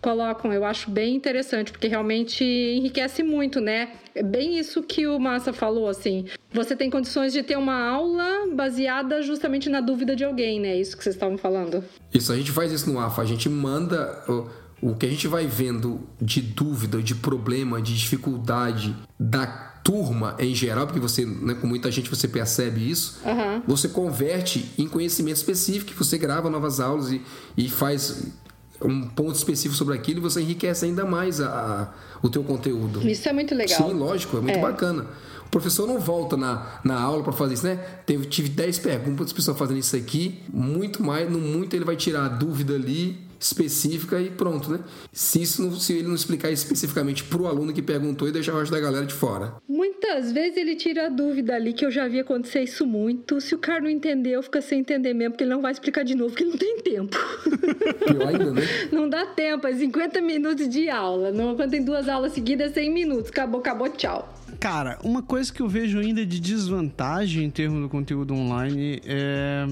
[0.01, 0.53] colocam.
[0.53, 3.93] Eu acho bem interessante, porque realmente enriquece muito, né?
[4.15, 6.25] É bem isso que o Massa falou, assim.
[6.51, 10.75] Você tem condições de ter uma aula baseada justamente na dúvida de alguém, né?
[10.79, 11.83] Isso que vocês estavam falando.
[12.13, 13.21] Isso, a gente faz isso no AFA.
[13.21, 17.95] A gente manda o, o que a gente vai vendo de dúvida, de problema, de
[17.95, 23.61] dificuldade da turma em geral, porque você, né, com muita gente você percebe isso, uhum.
[23.65, 27.21] você converte em conhecimento específico, você grava novas aulas e,
[27.55, 28.33] e faz
[28.81, 31.87] um ponto específico sobre aquilo, você enriquece ainda mais a, a,
[32.21, 33.07] o teu conteúdo.
[33.07, 33.89] Isso é muito legal.
[33.89, 34.61] Sim, lógico, é muito é.
[34.61, 35.05] bacana.
[35.45, 37.77] O professor não volta na, na aula para fazer isso, né?
[38.05, 42.25] Teve, tive 10 perguntas, pessoas fazendo isso aqui, muito mais, no muito ele vai tirar
[42.25, 44.79] a dúvida ali específica e pronto, né?
[45.11, 48.53] Se, isso não, se ele não explicar especificamente para o aluno que perguntou e deixar
[48.53, 49.55] o resto da galera de fora.
[49.67, 53.39] Muitas vezes ele tira a dúvida ali, que eu já vi acontecer isso muito.
[53.41, 56.15] Se o cara não entendeu, fica sem entender mesmo, porque ele não vai explicar de
[56.15, 57.17] novo, porque ele não tem tempo.
[58.05, 58.61] Pior ainda, né?
[58.91, 61.31] Não dá tempo, é 50 minutos de aula.
[61.31, 63.29] Não, quando tem duas aulas seguidas, é 100 minutos.
[63.29, 64.36] Acabou, acabou, tchau.
[64.59, 69.65] Cara, uma coisa que eu vejo ainda de desvantagem em termos do conteúdo online é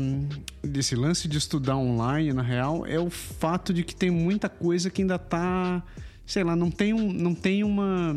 [0.62, 4.90] desse lance de estudar online, na real, é o fato de que tem muita coisa
[4.90, 5.82] que ainda tá,
[6.26, 8.16] sei lá, não tem um, não tem uma,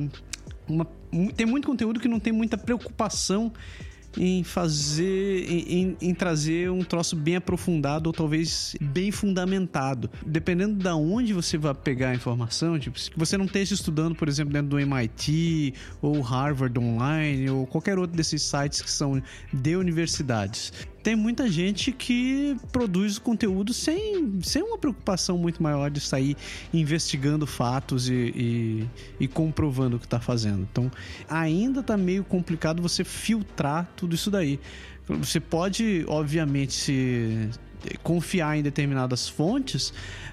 [0.68, 0.86] uma
[1.34, 3.52] tem muito conteúdo que não tem muita preocupação
[4.16, 10.10] em fazer, em, em, trazer um troço bem aprofundado ou talvez bem fundamentado.
[10.26, 14.28] Dependendo da onde você vai pegar a informação, tipo, se você não esteja estudando, por
[14.28, 19.76] exemplo, dentro do MIT ou Harvard Online ou qualquer outro desses sites que são de
[19.76, 26.36] universidades tem muita gente que produz conteúdo sem, sem uma preocupação muito maior de sair
[26.72, 30.66] investigando fatos e, e, e comprovando o que está fazendo.
[30.70, 30.90] Então,
[31.28, 34.58] ainda está meio complicado você filtrar tudo isso daí.
[35.08, 37.48] Você pode, obviamente, se
[38.02, 39.92] confiar em determinadas fontes,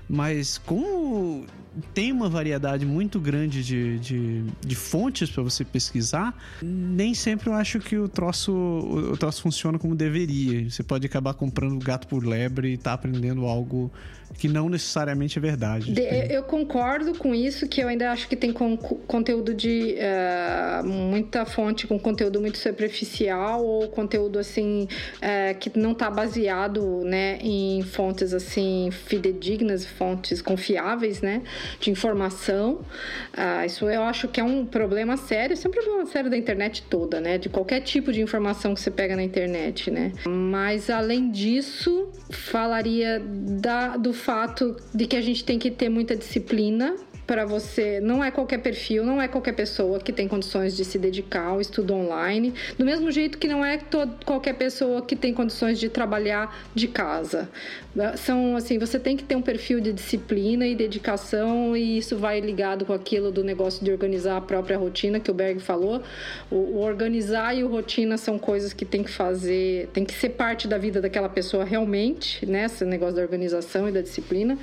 [0.09, 1.45] mas como
[1.93, 7.53] tem uma variedade muito grande de, de, de fontes para você pesquisar, nem sempre eu
[7.53, 10.69] acho que o troço, o troço funciona como deveria.
[10.69, 13.91] Você pode acabar comprando gato por lebre e tá aprendendo algo
[14.37, 15.91] que não necessariamente é verdade.
[15.91, 20.85] De, eu concordo com isso, que eu ainda acho que tem con conteúdo de uh,
[20.85, 27.37] muita fonte com conteúdo muito superficial ou conteúdo assim uh, que não está baseado né,
[27.41, 31.41] em fontes assim fidedignas, fontes confiáveis, né?
[31.79, 32.81] de informação.
[33.33, 36.37] Ah, isso eu acho que é um problema sério, isso é um problema sério da
[36.37, 37.37] internet toda, né?
[37.37, 40.11] De qualquer tipo de informação que você pega na internet, né?
[40.25, 46.15] Mas além disso, falaria da, do fato de que a gente tem que ter muita
[46.15, 47.99] disciplina para você.
[47.99, 51.61] Não é qualquer perfil, não é qualquer pessoa que tem condições de se dedicar ao
[51.61, 52.53] estudo online.
[52.77, 53.79] Do mesmo jeito que não é
[54.25, 57.49] qualquer pessoa que tem condições de trabalhar de casa.
[58.17, 62.39] São assim, você tem que ter um perfil de disciplina e dedicação, e isso vai
[62.39, 66.01] ligado com aquilo do negócio de organizar a própria rotina que o Berg falou.
[66.51, 70.29] O, o organizar e o rotina são coisas que tem que fazer, tem que ser
[70.29, 72.65] parte da vida daquela pessoa realmente, né?
[72.65, 74.57] Esse negócio da organização e da disciplina.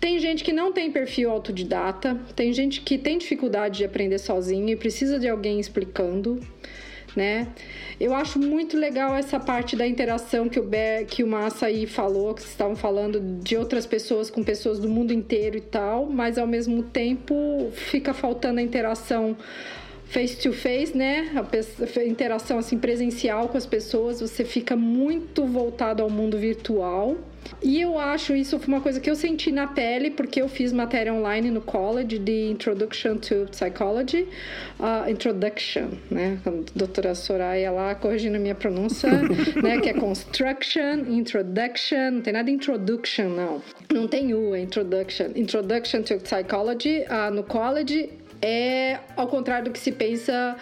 [0.00, 4.68] Tem gente que não tem perfil autodidata, tem gente que tem dificuldade de aprender sozinho
[4.68, 6.40] e precisa de alguém explicando,
[7.14, 7.48] né?
[7.98, 11.86] Eu acho muito legal essa parte da interação que o, Be que o Massa aí
[11.86, 16.04] falou, que vocês estavam falando de outras pessoas com pessoas do mundo inteiro e tal,
[16.04, 19.34] mas ao mesmo tempo fica faltando a interação
[20.08, 21.30] face to face, né?
[21.34, 27.16] A interação assim presencial com as pessoas, você fica muito voltado ao mundo virtual.
[27.62, 30.72] E eu acho isso foi uma coisa que eu senti na pele, porque eu fiz
[30.72, 34.26] matéria online no college de Introduction to Psychology.
[34.80, 36.38] Uh, introduction, né?
[36.44, 39.08] A doutora Soraya lá corrigindo a minha pronúncia,
[39.62, 39.78] né?
[39.80, 43.62] Que é Construction, Introduction, não tem nada de Introduction, não.
[43.92, 45.26] Não tem U, é Introduction.
[45.36, 50.56] Introduction to Psychology uh, no college é ao contrário do que se pensa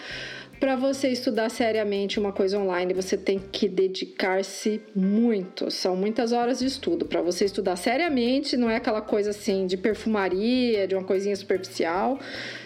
[0.60, 5.70] para você estudar seriamente uma coisa online, você tem que dedicar-se muito.
[5.70, 7.04] São muitas horas de estudo.
[7.04, 12.18] Para você estudar seriamente, não é aquela coisa assim de perfumaria, de uma coisinha superficial.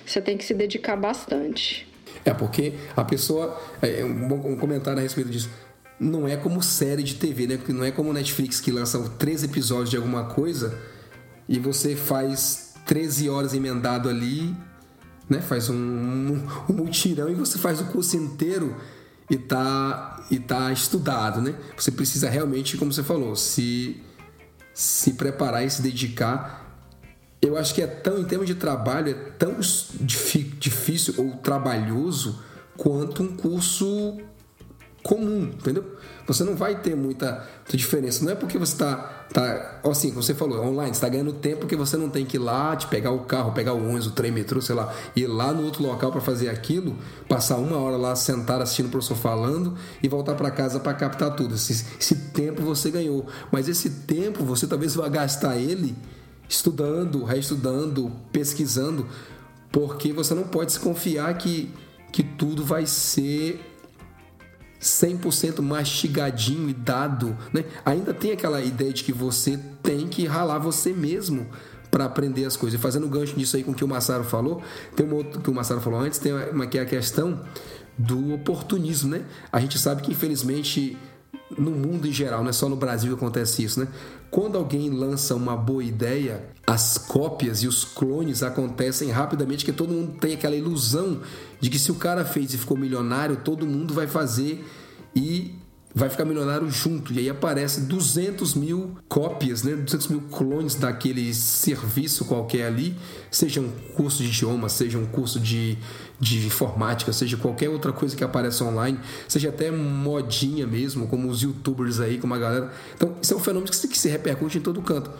[0.06, 1.88] Você tem que se dedicar bastante.
[2.24, 3.60] É, porque a pessoa.
[3.82, 5.50] É, um, um comentário a respeito disso.
[5.98, 7.58] Não é como série de TV, né?
[7.68, 10.78] Não é como Netflix que lança três episódios de alguma coisa
[11.48, 14.54] e você faz 13 horas emendado ali
[15.28, 15.40] né?
[15.40, 15.74] Faz um,
[16.68, 18.76] um, mutirão e você faz o curso inteiro
[19.30, 21.54] e tá, e tá estudado, né?
[21.76, 24.00] Você precisa realmente, como você falou, se,
[24.72, 26.66] se preparar e se dedicar.
[27.40, 29.56] Eu acho que é tão, em termos de trabalho, é tão
[30.00, 32.42] difícil ou trabalhoso
[32.76, 34.18] quanto um curso
[35.08, 35.82] comum, entendeu?
[36.26, 38.22] Você não vai ter muita, diferença.
[38.22, 38.96] Não é porque você está,
[39.32, 42.40] tá, assim, como você falou, online, está ganhando tempo porque você não tem que ir
[42.40, 45.50] lá, te pegar o carro, pegar o ônibus, o trem, metrô, sei lá, ir lá
[45.54, 46.94] no outro local para fazer aquilo,
[47.26, 51.34] passar uma hora lá sentado assistindo o professor falando e voltar para casa para captar
[51.34, 51.54] tudo.
[51.54, 53.26] Esse, esse tempo você ganhou.
[53.50, 55.96] Mas esse tempo você talvez vá gastar ele
[56.46, 59.06] estudando, reestudando, pesquisando,
[59.72, 61.70] porque você não pode se confiar que,
[62.12, 63.67] que tudo vai ser
[64.80, 67.64] 100% mastigadinho e dado, né?
[67.84, 71.46] Ainda tem aquela ideia de que você tem que ralar você mesmo
[71.90, 72.78] para aprender as coisas.
[72.78, 74.62] E fazendo gancho disso aí com o que o Massaro falou,
[74.94, 77.40] tem um outro que o Massaro falou antes, tem uma que é a questão
[77.96, 79.24] do oportunismo, né?
[79.50, 80.96] A gente sabe que infelizmente
[81.56, 83.88] no mundo em geral, não é só no Brasil que acontece isso, né?
[84.30, 89.92] Quando alguém lança uma boa ideia, as cópias e os clones acontecem rapidamente, que todo
[89.92, 91.20] mundo tem aquela ilusão
[91.60, 94.64] de que se o cara fez e ficou milionário, todo mundo vai fazer
[95.16, 95.54] e
[95.98, 97.12] vai ficar milionário junto.
[97.12, 99.74] E aí aparece 200 mil cópias, né?
[99.74, 102.96] 200 mil clones daquele serviço qualquer ali,
[103.30, 105.76] seja um curso de idioma, seja um curso de,
[106.20, 111.42] de informática, seja qualquer outra coisa que apareça online, seja até modinha mesmo, como os
[111.42, 112.72] youtubers aí, como a galera.
[112.94, 115.10] Então, isso é um fenômeno que se, que se repercute em todo canto.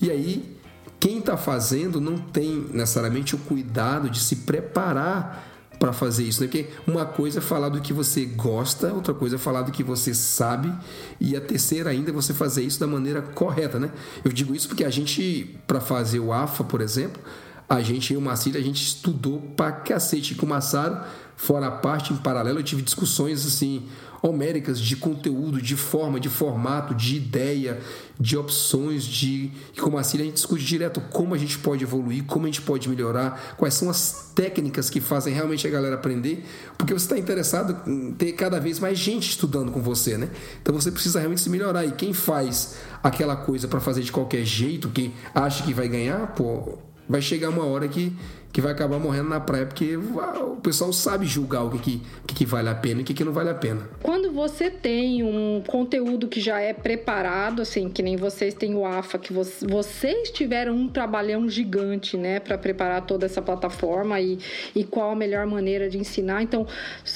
[0.00, 0.56] E aí,
[1.00, 5.47] quem está fazendo não tem necessariamente o cuidado de se preparar
[5.78, 6.48] para fazer isso, né?
[6.48, 9.82] Porque uma coisa é falar do que você gosta, outra coisa é falar do que
[9.82, 10.72] você sabe,
[11.20, 13.90] e a terceira ainda é você fazer isso da maneira correta, né?
[14.24, 17.22] Eu digo isso porque a gente, para fazer o AFA, por exemplo,
[17.68, 20.98] a gente, eu e o Marcílio, a gente estudou pra cacete com o Massaro,
[21.36, 23.86] fora a parte, em paralelo, eu tive discussões assim
[24.22, 27.80] homéricas de conteúdo, de forma, de formato, de ideia,
[28.18, 32.44] de opções, de como assim a gente discute direto como a gente pode evoluir, como
[32.44, 36.44] a gente pode melhorar, quais são as técnicas que fazem realmente a galera aprender,
[36.76, 40.30] porque você está interessado em ter cada vez mais gente estudando com você, né?
[40.60, 44.44] Então você precisa realmente se melhorar e quem faz aquela coisa para fazer de qualquer
[44.44, 46.78] jeito, que acha que vai ganhar, pô,
[47.08, 48.16] vai chegar uma hora que
[48.58, 52.44] que vai acabar morrendo na praia, porque o pessoal sabe julgar o que, que, que
[52.44, 53.88] vale a pena e o que, que não vale a pena.
[54.02, 58.84] Quando você tem um conteúdo que já é preparado, assim, que nem vocês têm o
[58.84, 64.40] AFA, que vocês tiveram um trabalhão gigante, né, para preparar toda essa plataforma e,
[64.74, 66.42] e qual a melhor maneira de ensinar.
[66.42, 66.66] Então,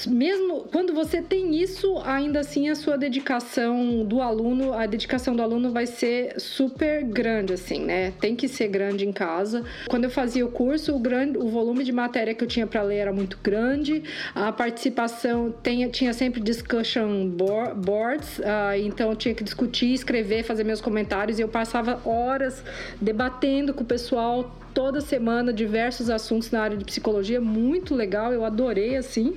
[0.07, 5.43] mesmo quando você tem isso, ainda assim a sua dedicação do aluno, a dedicação do
[5.43, 8.13] aluno vai ser super grande, assim, né?
[8.21, 9.65] Tem que ser grande em casa.
[9.89, 12.83] Quando eu fazia o curso, o grande, o volume de matéria que eu tinha para
[12.83, 14.03] ler era muito grande,
[14.35, 15.55] a participação
[15.93, 17.29] tinha, sempre discussion
[17.77, 22.63] boards, uh, então eu tinha que discutir, escrever, fazer meus comentários e eu passava horas
[23.01, 28.45] debatendo com o pessoal toda semana diversos assuntos na área de psicologia, muito legal, eu
[28.45, 29.37] adorei assim.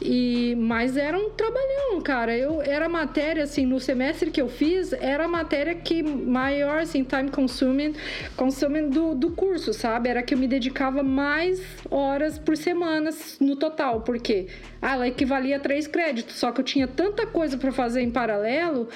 [0.00, 2.36] E mas era um trabalhão, cara.
[2.36, 7.04] Eu era matéria assim no semestre que eu fiz, era a matéria que maior assim
[7.04, 7.94] time consuming,
[8.36, 10.08] consuming do, do curso, sabe?
[10.08, 13.10] Era que eu me dedicava mais horas por semana
[13.40, 14.48] no total, porque
[14.80, 18.10] ah, ela equivalia a três créditos, só que eu tinha tanta coisa para fazer em
[18.10, 18.88] paralelo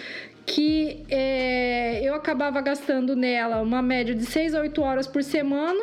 [0.49, 5.79] que é, eu acabava gastando nela uma média de 6 a 8 horas por semana,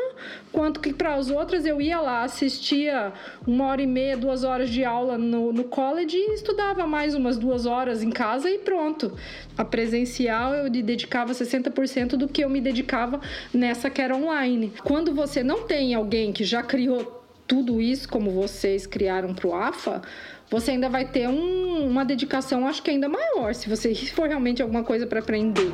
[0.52, 3.14] quanto que para as outras eu ia lá, assistia
[3.46, 7.38] uma hora e meia, duas horas de aula no, no college e estudava mais umas
[7.38, 9.16] duas horas em casa e pronto.
[9.56, 13.22] A presencial eu dedicava 60% do que eu me dedicava
[13.54, 14.74] nessa que era online.
[14.84, 19.54] Quando você não tem alguém que já criou tudo isso como vocês criaram para o
[19.54, 20.02] AFA,
[20.50, 24.62] você ainda vai ter um, uma dedicação, acho que ainda maior, se você for realmente
[24.62, 25.72] alguma coisa para aprender.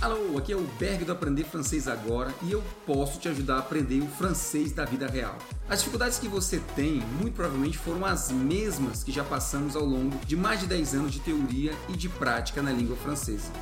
[0.00, 3.58] Alô, aqui é o Berg do Aprender Francês Agora e eu posso te ajudar a
[3.58, 5.36] aprender o francês da vida real.
[5.68, 10.16] As dificuldades que você tem, muito provavelmente, foram as mesmas que já passamos ao longo
[10.24, 13.52] de mais de 10 anos de teoria e de prática na língua francesa.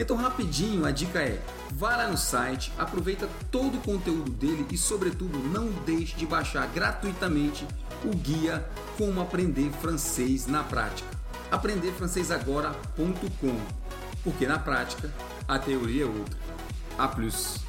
[0.00, 1.38] Então, rapidinho, a dica é:
[1.72, 6.66] vá lá no site, aproveita todo o conteúdo dele e, sobretudo, não deixe de baixar
[6.68, 7.68] gratuitamente
[8.02, 11.06] o guia Como Aprender Francês na Prática.
[11.50, 13.60] aprenderfrancesagora.com
[14.24, 15.12] Porque na prática,
[15.46, 16.38] a teoria é outra.
[16.96, 17.60] A plus.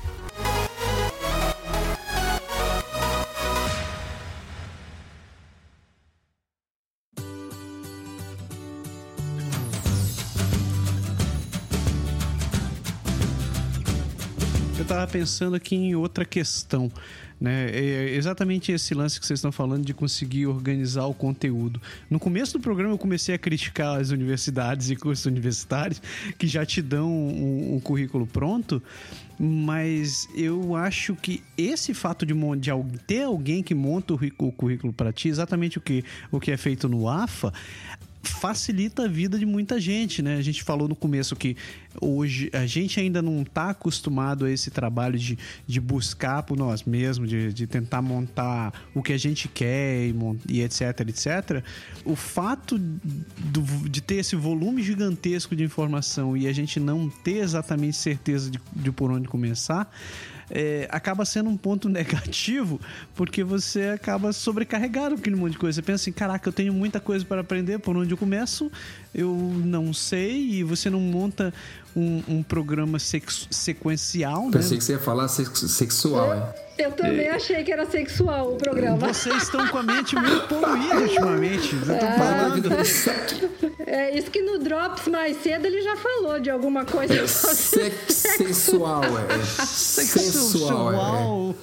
[15.02, 16.92] Estava pensando aqui em outra questão.
[17.40, 17.72] Né?
[17.72, 21.82] É exatamente esse lance que vocês estão falando de conseguir organizar o conteúdo.
[22.08, 26.00] No começo do programa eu comecei a criticar as universidades e cursos universitários
[26.38, 28.82] que já te dão um, um currículo pronto,
[29.40, 35.12] mas eu acho que esse fato de, de ter alguém que monta o currículo para
[35.12, 37.52] ti, exatamente o que, o que é feito no AFA,
[38.24, 40.38] facilita a vida de muita gente, né?
[40.38, 41.56] A gente falou no começo que
[42.00, 46.84] hoje a gente ainda não está acostumado a esse trabalho de, de buscar por nós
[46.84, 50.15] mesmos, de, de tentar montar o que a gente quer e,
[50.48, 51.63] e etc, etc.
[52.06, 57.38] O fato do, de ter esse volume gigantesco de informação e a gente não ter
[57.38, 59.92] exatamente certeza de, de por onde começar
[60.52, 62.79] é, acaba sendo um ponto negativo,
[63.15, 65.75] porque você acaba sobrecarregado com aquele monte de coisa.
[65.75, 68.71] Você pensa assim, caraca, eu tenho muita coisa para aprender, por onde eu começo,
[69.15, 69.33] eu
[69.65, 71.54] não sei, e você não monta
[71.95, 74.52] um, um programa sequencial, né?
[74.52, 76.71] Pensei que você ia falar sex, sexual, é.
[76.82, 77.32] Eu também é.
[77.32, 78.98] achei que era sexual o programa.
[78.98, 81.75] Vocês estão com a mente muito poluída ultimamente.
[81.75, 82.17] Vocês estão é.
[82.17, 82.69] falando.
[83.86, 87.13] É isso que no Drops mais cedo ele já falou de alguma coisa.
[87.13, 89.44] É sex, sensual, é.
[89.65, 91.56] Sensual.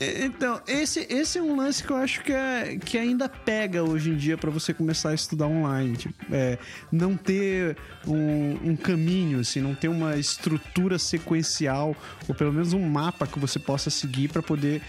[0.00, 0.24] É.
[0.24, 4.10] então, esse, esse é um lance que eu acho que, é, que ainda pega hoje
[4.10, 5.96] em dia para você começar a estudar online.
[5.96, 6.58] Tipo, é,
[6.90, 11.94] não ter um, um caminho, assim, não ter uma estrutura sequencial,
[12.28, 14.82] ou pelo menos um mapa mapa que você possa seguir para poder,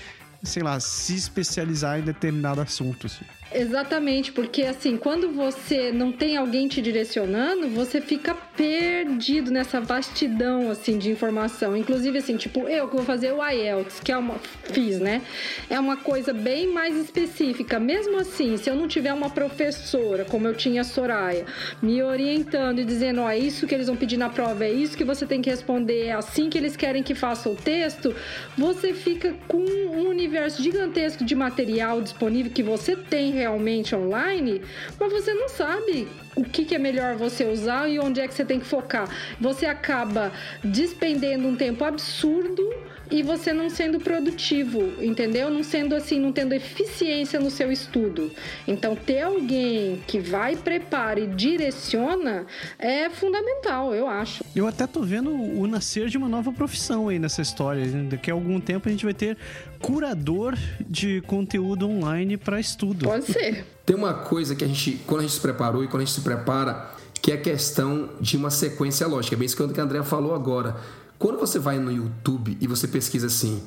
[0.44, 3.06] sei lá, se especializar em determinado assunto.
[3.06, 3.26] Assim.
[3.54, 10.70] Exatamente, porque assim, quando você não tem alguém te direcionando, você fica perdido nessa vastidão
[10.70, 11.76] assim de informação.
[11.78, 15.22] Inclusive assim, tipo, eu que vou fazer o IELTS, que é uma fiz, né?
[15.70, 17.80] É uma coisa bem mais específica.
[17.80, 21.46] Mesmo assim, se eu não tiver uma professora, como eu tinha a Soraya,
[21.82, 24.98] me orientando e dizendo, ó, é isso que eles vão pedir na prova, é isso
[24.98, 28.14] que você tem que responder, é assim que eles querem que faça o texto,
[28.58, 34.62] você fica com um universo gigantesco de material disponível que você tem realmente online,
[35.00, 38.34] mas você não sabe o que, que, é melhor você usar e onde é que
[38.34, 39.10] você tem que focar.
[39.40, 40.32] Você acaba
[40.64, 42.64] despendendo um tempo absurdo
[43.10, 45.50] e você não sendo produtivo, entendeu?
[45.50, 48.32] Não sendo assim, não tendo eficiência no seu estudo.
[48.68, 52.46] Então, ter alguém que vai, prepara e direciona
[52.78, 54.44] é fundamental, eu acho.
[54.56, 57.86] Eu até tô vendo o nascer de uma nova profissão aí nessa história.
[58.10, 59.38] Daqui a algum tempo a gente vai ter
[59.80, 63.06] curador de conteúdo online para estudo.
[63.06, 63.66] Pode ser.
[63.86, 66.16] Tem uma coisa que a gente, quando a gente se preparou e quando a gente
[66.16, 69.36] se prepara, que é a questão de uma sequência lógica.
[69.36, 70.78] É bem isso que a André falou agora
[71.20, 73.62] quando você vai no YouTube e você pesquisa assim,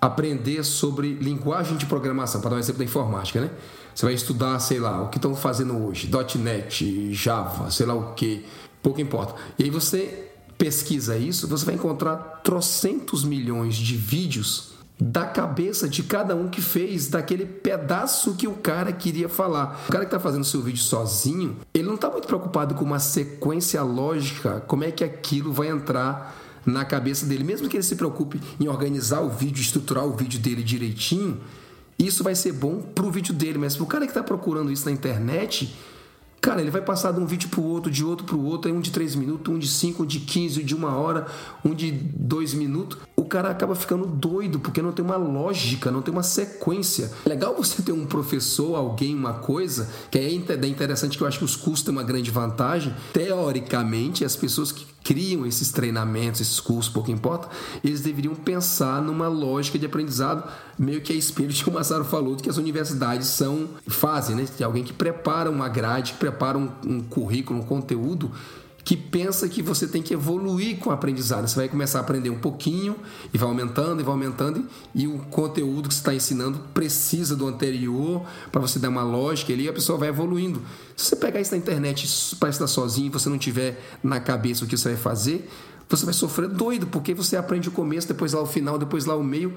[0.00, 3.50] aprender sobre linguagem de programação, para dar um exemplo da informática, né?
[3.94, 8.12] Você vai estudar, sei lá, o que estão fazendo hoje, .NET, Java, sei lá o
[8.12, 8.44] que,
[8.82, 9.34] pouco importa.
[9.58, 10.28] E aí você
[10.58, 14.73] pesquisa isso, você vai encontrar trocentos milhões de vídeos
[15.04, 19.84] da cabeça de cada um que fez daquele pedaço que o cara queria falar.
[19.86, 22.98] O cara que está fazendo seu vídeo sozinho, ele não está muito preocupado com uma
[22.98, 26.34] sequência lógica, como é que aquilo vai entrar
[26.64, 30.40] na cabeça dele, mesmo que ele se preocupe em organizar o vídeo, estruturar o vídeo
[30.40, 31.38] dele direitinho,
[31.98, 34.92] isso vai ser bom pro vídeo dele, mas pro cara que está procurando isso na
[34.92, 35.76] internet,
[36.44, 38.80] Cara, ele vai passar de um vídeo pro outro, de outro pro outro, aí um
[38.82, 41.26] de 3 minutos, um de 5, um de 15, um de uma hora,
[41.64, 42.98] um de 2 minutos.
[43.16, 47.10] O cara acaba ficando doido, porque não tem uma lógica, não tem uma sequência.
[47.24, 51.38] É legal você ter um professor, alguém, uma coisa, que é interessante que eu acho
[51.38, 52.94] que os custos têm uma grande vantagem.
[53.14, 57.48] Teoricamente, as pessoas que criam esses treinamentos, esses cursos, pouco importa,
[57.84, 62.04] eles deveriam pensar numa lógica de aprendizado meio que a espelho de que o Massaro
[62.04, 64.46] falou, de que as universidades são, fazem, né?
[64.56, 68.32] De alguém que prepara uma grade, que prepara um, um currículo, um conteúdo
[68.84, 71.48] que pensa que você tem que evoluir com o aprendizado.
[71.48, 72.96] Você vai começar a aprender um pouquinho
[73.32, 77.46] e vai aumentando e vai aumentando e o conteúdo que você está ensinando precisa do
[77.46, 80.60] anterior para você dar uma lógica ali a pessoa vai evoluindo.
[80.94, 84.64] Se você pegar isso na internet para estar sozinho e você não tiver na cabeça
[84.64, 85.48] o que você vai fazer,
[85.88, 89.16] você vai sofrer doido, porque você aprende o começo, depois lá o final, depois lá
[89.16, 89.54] o meio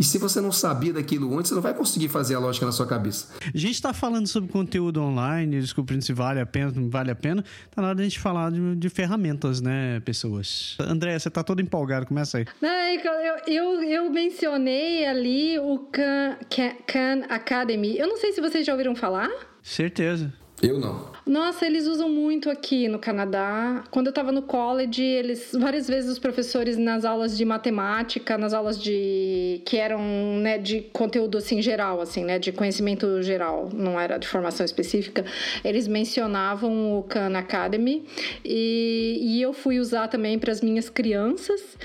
[0.00, 2.72] e se você não sabia daquilo antes, você não vai conseguir fazer a lógica na
[2.72, 3.28] sua cabeça.
[3.42, 7.14] A gente está falando sobre conteúdo online, descobrindo se vale a pena, não vale a
[7.14, 7.44] pena.
[7.70, 10.74] Tá na hora da gente falar de, de ferramentas, né, pessoas?
[10.80, 12.46] André, você tá todo empolgado, começa aí.
[12.62, 16.38] Não, é eu, eu, eu mencionei ali o Khan,
[16.86, 17.98] Khan Academy.
[17.98, 19.28] Eu não sei se vocês já ouviram falar.
[19.62, 20.32] Certeza.
[20.62, 21.10] Eu não.
[21.26, 23.84] Nossa, eles usam muito aqui no Canadá.
[23.90, 28.52] Quando eu estava no college, eles várias vezes os professores nas aulas de matemática, nas
[28.52, 30.00] aulas de que eram,
[30.40, 35.24] né, de conteúdo assim geral, assim, né, de conhecimento geral, não era de formação específica,
[35.64, 38.04] eles mencionavam o Khan Academy
[38.44, 41.78] e, e eu fui usar também para as minhas crianças.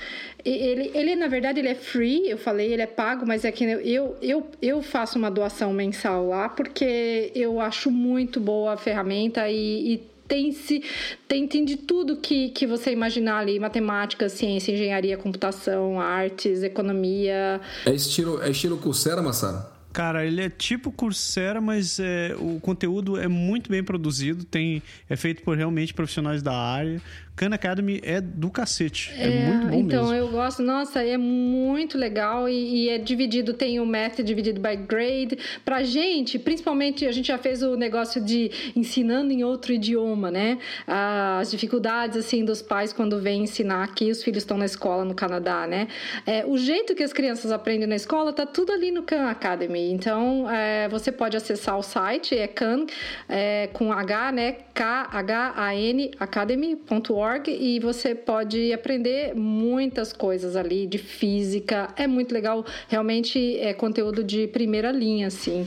[0.48, 3.64] Ele, ele, na verdade, ele é free, eu falei, ele é pago, mas é que
[3.64, 9.48] eu, eu, eu faço uma doação mensal lá porque eu acho muito boa a ferramenta
[9.48, 10.82] e, e tem, se,
[11.26, 17.60] tem, tem de tudo que, que você imaginar ali: matemática, ciência, engenharia, computação, artes, economia.
[17.84, 19.74] É estilo, é estilo Coursera, Massara?
[19.92, 25.16] Cara, ele é tipo Coursera, mas é, o conteúdo é muito bem produzido, tem, é
[25.16, 27.00] feito por realmente profissionais da área,
[27.36, 29.12] Khan Academy é do cacete.
[29.18, 30.16] É, é muito bom então, mesmo.
[30.16, 30.62] eu gosto.
[30.62, 35.38] Nossa, é muito legal e, e, é dividido, tem o math dividido by grade.
[35.62, 40.58] Pra gente, principalmente, a gente já fez o negócio de ensinando em outro idioma, né?
[40.86, 45.14] As dificuldades, assim, dos pais quando vêm ensinar aqui, os filhos estão na escola no
[45.14, 45.88] Canadá, né?
[46.24, 49.92] É, o jeito que as crianças aprendem na escola tá tudo ali no Khan Academy.
[49.92, 52.86] Então, é, você pode acessar o site, é Khan,
[53.28, 54.56] é, com H, né?
[54.72, 61.88] K-H-A-N academy.org e você pode aprender muitas coisas ali de física.
[61.96, 65.66] É muito legal, realmente é conteúdo de primeira linha, assim.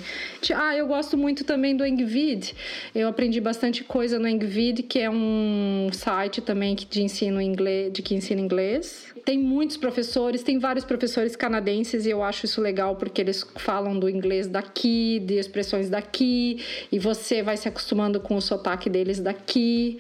[0.56, 2.56] Ah, eu gosto muito também do Engvid.
[2.96, 8.02] Eu aprendi bastante coisa no Engvid, que é um site também de ensino inglês, de
[8.02, 9.14] que ensina inglês.
[9.26, 14.00] Tem muitos professores, tem vários professores canadenses e eu acho isso legal porque eles falam
[14.00, 19.20] do inglês daqui, de expressões daqui, e você vai se acostumando com o sotaque deles
[19.20, 20.00] daqui.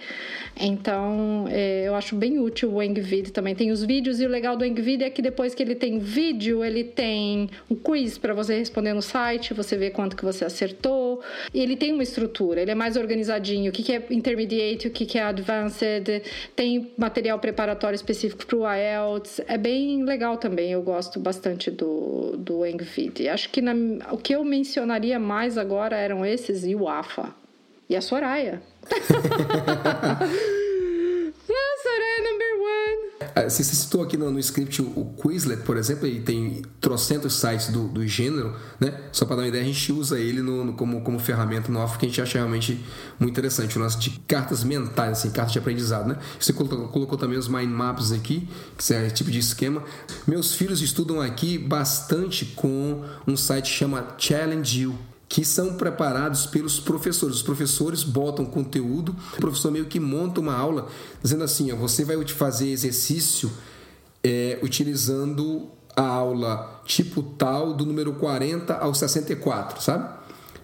[0.59, 3.55] Então, é, eu acho bem útil o Engvid também.
[3.55, 6.63] Tem os vídeos e o legal do Engvid é que depois que ele tem vídeo,
[6.63, 11.21] ele tem um quiz para você responder no site, você vê quanto que você acertou.
[11.53, 13.69] Ele tem uma estrutura, ele é mais organizadinho.
[13.69, 16.21] O que, que é intermediate, o que, que é advanced,
[16.55, 19.41] tem material preparatório específico para o IELTS.
[19.47, 23.27] É bem legal também, eu gosto bastante do, do Engvid.
[23.27, 23.73] Acho que na,
[24.11, 27.33] o que eu mencionaria mais agora eram esses e o AFA.
[27.89, 28.61] E a Soraya.
[33.39, 37.69] Ah, você citou aqui no, no script o, Quizlet, por exemplo, e tem trocentos sites
[37.69, 38.99] do, do gênero, né?
[39.13, 41.79] Só para dar uma ideia, a gente usa ele no, no, como, como ferramenta no
[41.97, 42.83] que a gente acha realmente
[43.17, 43.77] muito interessante.
[43.77, 46.17] O nosso de cartas mentais, assim, cartas de aprendizado, né?
[46.37, 49.83] Você colocou, colocou também os mind maps aqui, que é tipo de esquema.
[50.27, 56.47] Meus filhos estudam aqui bastante com um site que chama Challenge You que são preparados
[56.47, 57.37] pelos professores.
[57.37, 60.87] Os professores botam conteúdo, o professor meio que monta uma aula
[61.21, 63.51] dizendo assim: ó, você vai fazer exercício
[64.23, 70.19] é, utilizando a aula tipo tal do número 40 ao 64, sabe?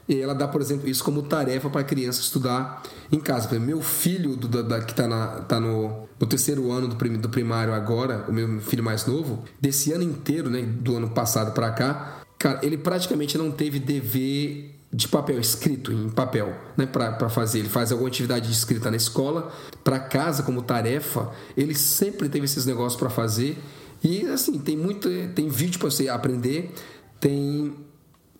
[0.07, 3.59] E ela dá, por exemplo, isso como tarefa para a criança estudar em casa.
[3.59, 5.07] Meu filho, do, da, que está
[5.41, 9.43] tá no, no, terceiro ano do, prim, do primário agora, o meu filho mais novo,
[9.59, 14.75] desse ano inteiro, né, do ano passado para cá, Cara, ele praticamente não teve dever
[14.95, 17.59] de papel escrito em papel, né, para fazer.
[17.59, 19.51] Ele faz alguma atividade escrita na escola,
[19.83, 21.31] para casa como tarefa.
[21.57, 23.57] Ele sempre teve esses negócios para fazer.
[24.03, 26.71] E assim, tem muito, tem vídeo para você aprender,
[27.19, 27.73] tem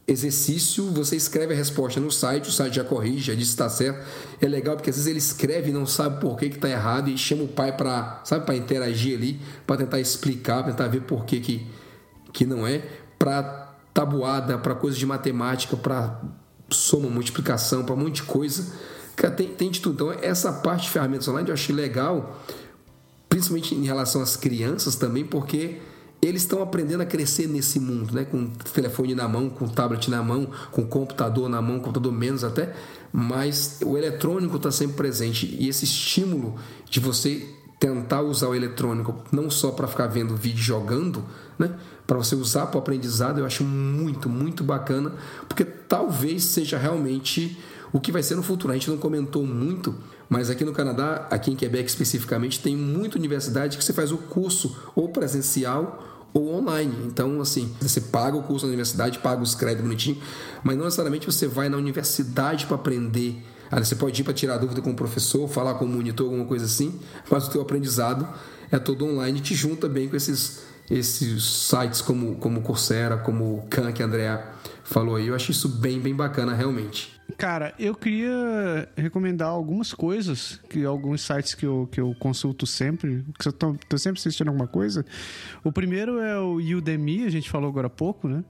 [0.08, 3.68] exercício, você escreve a resposta no site, o site já corrige, já diz se está
[3.68, 4.06] certo.
[4.40, 7.18] É legal porque às vezes ele escreve e não sabe por que está errado e
[7.18, 11.40] chama o pai para, sabe, para interagir ali, para tentar explicar, tentar ver por que
[11.40, 11.68] que,
[12.32, 12.84] que não é,
[13.18, 13.65] para
[13.96, 16.22] tabuada, para coisas de matemática, para
[16.70, 18.74] soma, multiplicação, para um monte de coisa.
[19.38, 20.12] tem, tem de tudo.
[20.12, 22.38] Então, essa parte de ferramentas online eu achei legal,
[23.30, 25.80] principalmente em relação às crianças também, porque
[26.22, 28.26] eles estão aprendendo a crescer nesse mundo, né?
[28.26, 32.76] com telefone na mão, com tablet na mão, com computador na mão, computador menos até,
[33.14, 36.56] mas o eletrônico está sempre presente e esse estímulo
[36.90, 37.48] de você
[37.80, 41.24] tentar usar o eletrônico não só para ficar vendo vídeo jogando,
[41.58, 41.76] né?
[42.06, 45.14] para você usar para o aprendizado, eu acho muito, muito bacana,
[45.48, 47.58] porque talvez seja realmente
[47.92, 48.72] o que vai ser no futuro.
[48.72, 49.96] A gente não comentou muito,
[50.30, 54.18] mas aqui no Canadá, aqui em Quebec especificamente, tem muita universidade que você faz o
[54.18, 56.94] curso ou presencial ou online.
[57.06, 60.22] Então, assim, você paga o curso na universidade, paga os créditos bonitinho,
[60.64, 63.42] mas não necessariamente você vai na universidade para aprender.
[63.72, 66.46] Ah, você pode ir para tirar dúvida com o professor, falar com o monitor, alguma
[66.46, 67.00] coisa assim,
[67.32, 68.28] mas o teu aprendizado
[68.72, 73.68] é todo online te junta bem com esses esses sites como, como Coursera, como o
[73.70, 74.46] Khan, que a Andrea
[74.84, 75.28] falou aí.
[75.28, 77.16] Eu acho isso bem, bem bacana, realmente.
[77.38, 83.26] Cara, eu queria recomendar algumas coisas, que alguns sites que eu, que eu consulto sempre,
[83.40, 85.04] que eu tô, tô sempre assistindo alguma coisa.
[85.64, 88.44] O primeiro é o Udemy, a gente falou agora há pouco, né?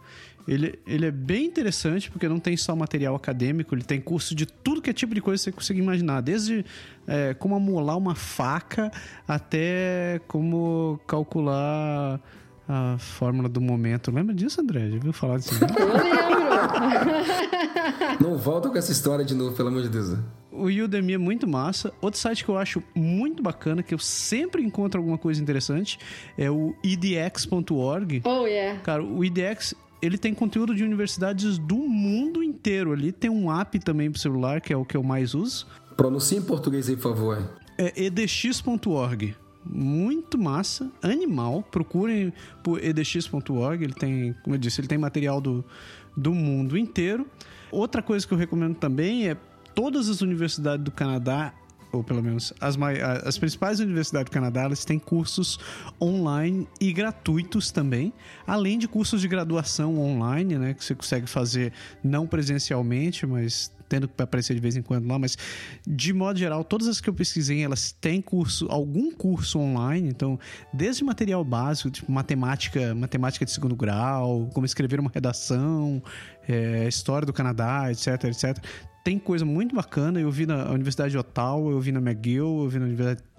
[0.48, 4.46] Ele, ele é bem interessante porque não tem só material acadêmico, ele tem curso de
[4.46, 6.64] tudo que é tipo de coisa que você consegue imaginar, desde
[7.08, 8.92] é, como amolar uma faca
[9.28, 12.20] até como calcular
[12.68, 14.12] a fórmula do momento.
[14.12, 14.90] Lembra disso, André?
[14.90, 15.54] Já viu falar disso?
[15.66, 16.46] Eu lembro.
[18.20, 20.18] não volta com essa história de novo, pelo amor de Deus.
[20.52, 21.92] O Udemy é muito massa.
[22.02, 26.00] Outro site que eu acho muito bacana, que eu sempre encontro alguma coisa interessante,
[26.38, 28.22] é o edx.org.
[28.24, 28.80] Oh, yeah.
[28.80, 33.12] Cara, o edx ele tem conteúdo de universidades do mundo inteiro ali.
[33.12, 35.68] Tem um app também pro celular, que é o que eu mais uso.
[35.96, 37.50] Pronuncie em português aí, por favor.
[37.78, 39.36] É edx.org.
[39.66, 41.64] Muito massa, animal.
[41.64, 42.32] Procurem
[42.64, 43.84] por edx.org.
[43.84, 45.66] Ele tem, como eu disse, ele tem material do,
[46.16, 47.26] do mundo inteiro.
[47.72, 49.36] Outra coisa que eu recomendo também é
[49.74, 51.54] todas as universidades do Canadá
[51.98, 52.78] ou pelo menos as,
[53.26, 55.60] as principais universidades do Canadá, elas têm cursos
[56.02, 58.14] online e gratuitos também,
[58.46, 61.72] além de cursos de graduação online, né, que você consegue fazer
[62.04, 65.38] não presencialmente, mas tendo que aparecer de vez em quando lá, mas
[65.86, 70.40] de modo geral, todas as que eu pesquisei, elas têm curso, algum curso online, então,
[70.74, 76.02] desde material básico, tipo matemática, matemática de segundo grau, como escrever uma redação,
[76.48, 78.58] é, história do Canadá, etc, etc.
[79.06, 80.20] Tem coisa muito bacana.
[80.20, 82.86] Eu vi na Universidade de Ottawa, eu vi na McGill, eu vi na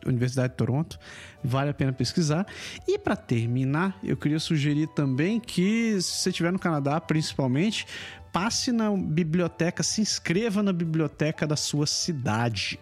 [0.06, 0.96] Universidade, de Toronto.
[1.42, 2.46] Vale a pena pesquisar.
[2.86, 7.84] E para terminar, eu queria sugerir também que, se você estiver no Canadá, principalmente,
[8.32, 12.78] passe na biblioteca, se inscreva na biblioteca da sua cidade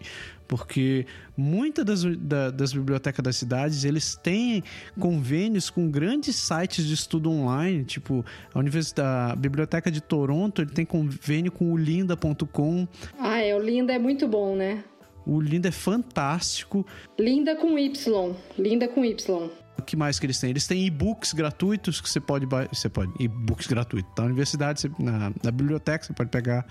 [0.47, 4.63] porque muitas das, da, das bibliotecas das cidades eles têm
[4.99, 10.71] convênios com grandes sites de estudo online, tipo a Universidade, a Biblioteca de Toronto, ele
[10.71, 12.87] tem convênio com o linda.com.
[13.19, 14.83] Ah, é, o Linda é muito bom, né?
[15.25, 16.85] O Linda é fantástico.
[17.19, 19.49] Linda com Y, Linda com Y.
[19.77, 20.51] O que mais que eles têm?
[20.51, 24.11] Eles têm e-books gratuitos que você pode você pode e-books gratuitos.
[24.17, 26.65] Na universidade, na, na biblioteca você pode pegar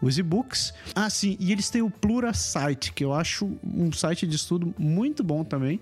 [0.00, 0.72] os e-books.
[0.94, 5.22] Ah, sim, e eles têm o Plurasite, que eu acho um site de estudo muito
[5.22, 5.80] bom também.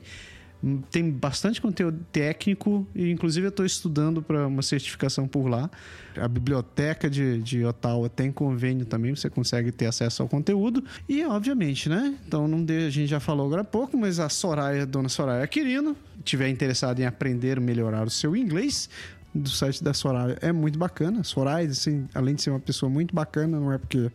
[0.91, 5.71] Tem bastante conteúdo técnico e, inclusive, eu estou estudando para uma certificação por lá.
[6.17, 10.83] A biblioteca de, de Ottawa tem convênio também, você consegue ter acesso ao conteúdo.
[11.09, 12.19] E, obviamente, né?
[12.27, 15.97] Então, não a gente já falou agora há pouco, mas a Soraya, dona Soraya Quirino,
[16.25, 18.91] tiver interessado em aprender, melhorar o seu inglês,
[19.35, 21.23] do site da Soraya é muito bacana.
[21.23, 24.11] Soraya, assim, além de ser uma pessoa muito bacana, não é porque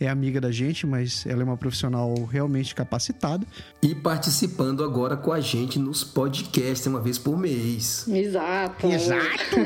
[0.00, 3.46] é amiga da gente, mas ela é uma profissional realmente capacitada.
[3.82, 8.06] E participando agora com a gente nos podcasts uma vez por mês.
[8.08, 8.86] Exato.
[8.86, 9.56] Exato.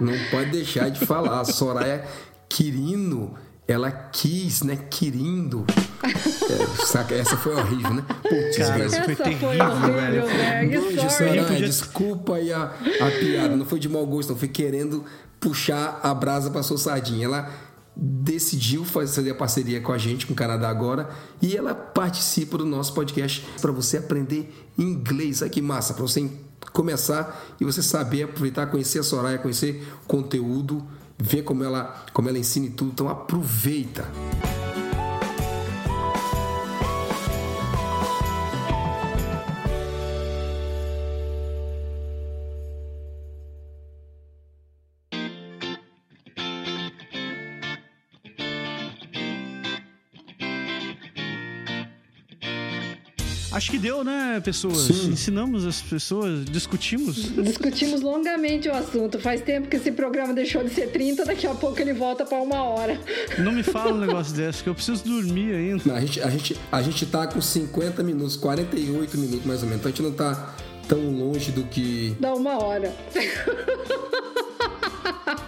[0.00, 1.44] Não pode deixar de falar.
[1.48, 2.04] Soraya
[2.48, 3.34] Quirino
[3.68, 4.76] ela quis, né?
[4.90, 5.66] Querindo.
[6.02, 7.14] É, saca?
[7.14, 8.02] Essa foi horrível, né?
[8.22, 10.22] Putz, cara, essa foi terrível, velho.
[11.66, 13.54] desculpa aí a, a piada.
[13.54, 14.38] Não foi de mau gosto, não.
[14.38, 15.04] Foi querendo
[15.38, 17.26] puxar a brasa pra sua sardinha.
[17.26, 17.52] Ela
[17.94, 21.10] decidiu fazer a parceria com a gente, com o Canadá Agora,
[21.42, 25.42] e ela participa do nosso podcast para você aprender inglês.
[25.42, 26.30] Olha que massa, para você
[26.72, 30.86] começar e você saber aproveitar, conhecer a Soraya, conhecer o conteúdo
[31.18, 32.92] ver como ela, como ela ensina e tudo.
[32.92, 34.10] Então aproveita.
[53.58, 54.82] Acho que deu, né, pessoas?
[54.82, 55.08] Sim.
[55.08, 57.16] Ensinamos as pessoas, discutimos.
[57.42, 59.18] Discutimos longamente o assunto.
[59.18, 62.40] Faz tempo que esse programa deixou de ser 30, daqui a pouco ele volta para
[62.40, 63.00] uma hora.
[63.36, 65.82] Não me fala um negócio desse, que eu preciso dormir ainda.
[65.84, 69.68] Não, a, gente, a, gente, a gente tá com 50 minutos, 48 minutos mais ou
[69.68, 69.80] menos.
[69.80, 70.54] Então a gente não tá
[70.86, 72.16] tão longe do que.
[72.20, 72.94] Dá uma hora.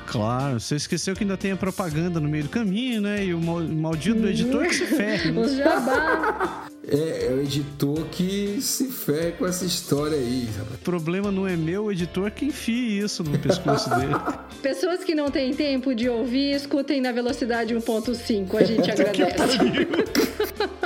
[0.06, 3.24] Claro, você esqueceu que ainda tem a propaganda no meio do caminho, né?
[3.24, 5.30] E o maldito do editor que se ferre.
[5.30, 5.40] Né?
[5.40, 6.69] Os jabá.
[6.87, 10.49] É, é o editor que se ferra com essa história aí.
[10.74, 14.14] O problema não é meu, o editor que enfie isso no pescoço dele.
[14.62, 18.57] Pessoas que não têm tempo de ouvir, escutem na velocidade 1.5.
[18.57, 19.59] A gente agradece.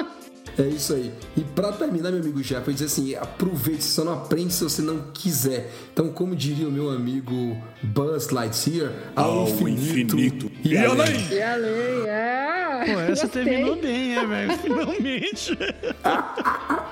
[0.59, 1.13] É isso aí.
[1.37, 4.63] E para terminar, meu amigo Jeff, eu dizer assim: aproveite, você só não aprende se
[4.63, 5.73] você não quiser.
[5.93, 11.29] Então, como diria o meu amigo Buzz Lightyear, ao, ao infinito, infinito, e, além.
[11.31, 12.85] E além, é.
[12.85, 13.45] Pô, essa Gostei.
[13.45, 14.59] terminou bem, é, velho?
[14.59, 15.59] Finalmente.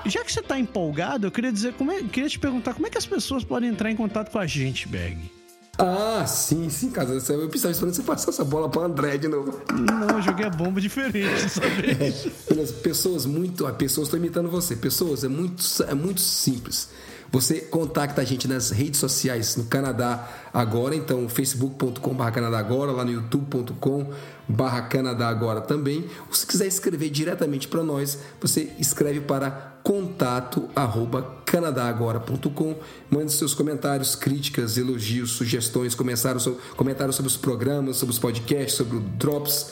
[0.05, 2.89] Já que você tá empolgado, eu queria dizer, como é, queria te perguntar como é
[2.89, 5.17] que as pessoas podem entrar em contato com a gente, Bag?
[5.77, 7.09] Ah, sim, sim, cara.
[7.09, 9.59] Eu precisava esperando você passar essa bola para André de novo.
[9.73, 12.27] Não, eu joguei a bomba diferente vez.
[12.47, 13.65] É, pessoas muito.
[13.73, 14.75] Pessoas estão imitando você.
[14.75, 16.89] Pessoas, é muito, é muito simples.
[17.31, 23.03] Você contacta a gente nas redes sociais no Canadá Agora, então facebook.com.br Canadá Agora, lá
[23.03, 26.07] no youtube.com.br Canadá Agora também.
[26.27, 32.75] Ou se quiser escrever diretamente para nós, você escreve para contato arroba canadagora.com
[33.11, 39.01] mande seus comentários, críticas, elogios, sugestões, comentários sobre os programas, sobre os podcasts, sobre o
[39.01, 39.71] Drops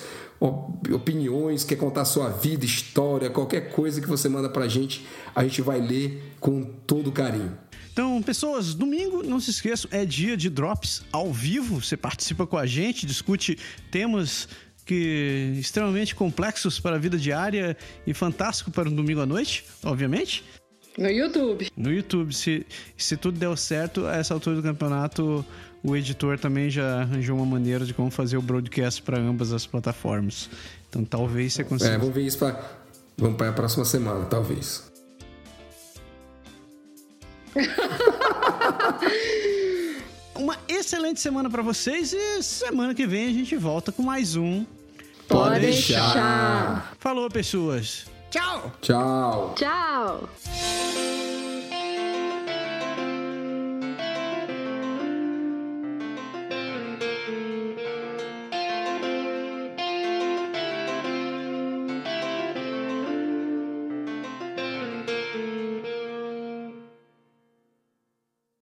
[0.93, 5.05] opiniões, quer contar sua vida, história, qualquer coisa que você manda pra gente,
[5.35, 7.55] a gente vai ler com todo carinho.
[7.93, 11.81] Então, pessoas, domingo, não se esqueçam, é dia de drops ao vivo.
[11.81, 13.59] Você participa com a gente, discute
[13.91, 14.47] temas
[14.91, 20.43] que extremamente complexos para a vida diária e fantástico para um domingo à noite, obviamente.
[20.97, 21.71] No YouTube.
[21.77, 22.33] No YouTube.
[22.33, 22.67] Se,
[22.97, 25.45] se tudo der certo, a essa altura do campeonato,
[25.81, 29.65] o editor também já arranjou uma maneira de como fazer o broadcast para ambas as
[29.65, 30.49] plataformas.
[30.89, 31.91] Então talvez você consiga.
[31.91, 32.61] É, vamos ver isso para
[33.17, 34.91] Vamos para a próxima semana, talvez.
[40.35, 44.65] Uma excelente semana para vocês e semana que vem a gente volta com mais um.
[45.31, 46.93] Pode deixar.
[46.99, 48.05] Falou, pessoas.
[48.29, 48.71] Tchau.
[48.81, 49.55] Tchau.
[49.55, 50.29] Tchau.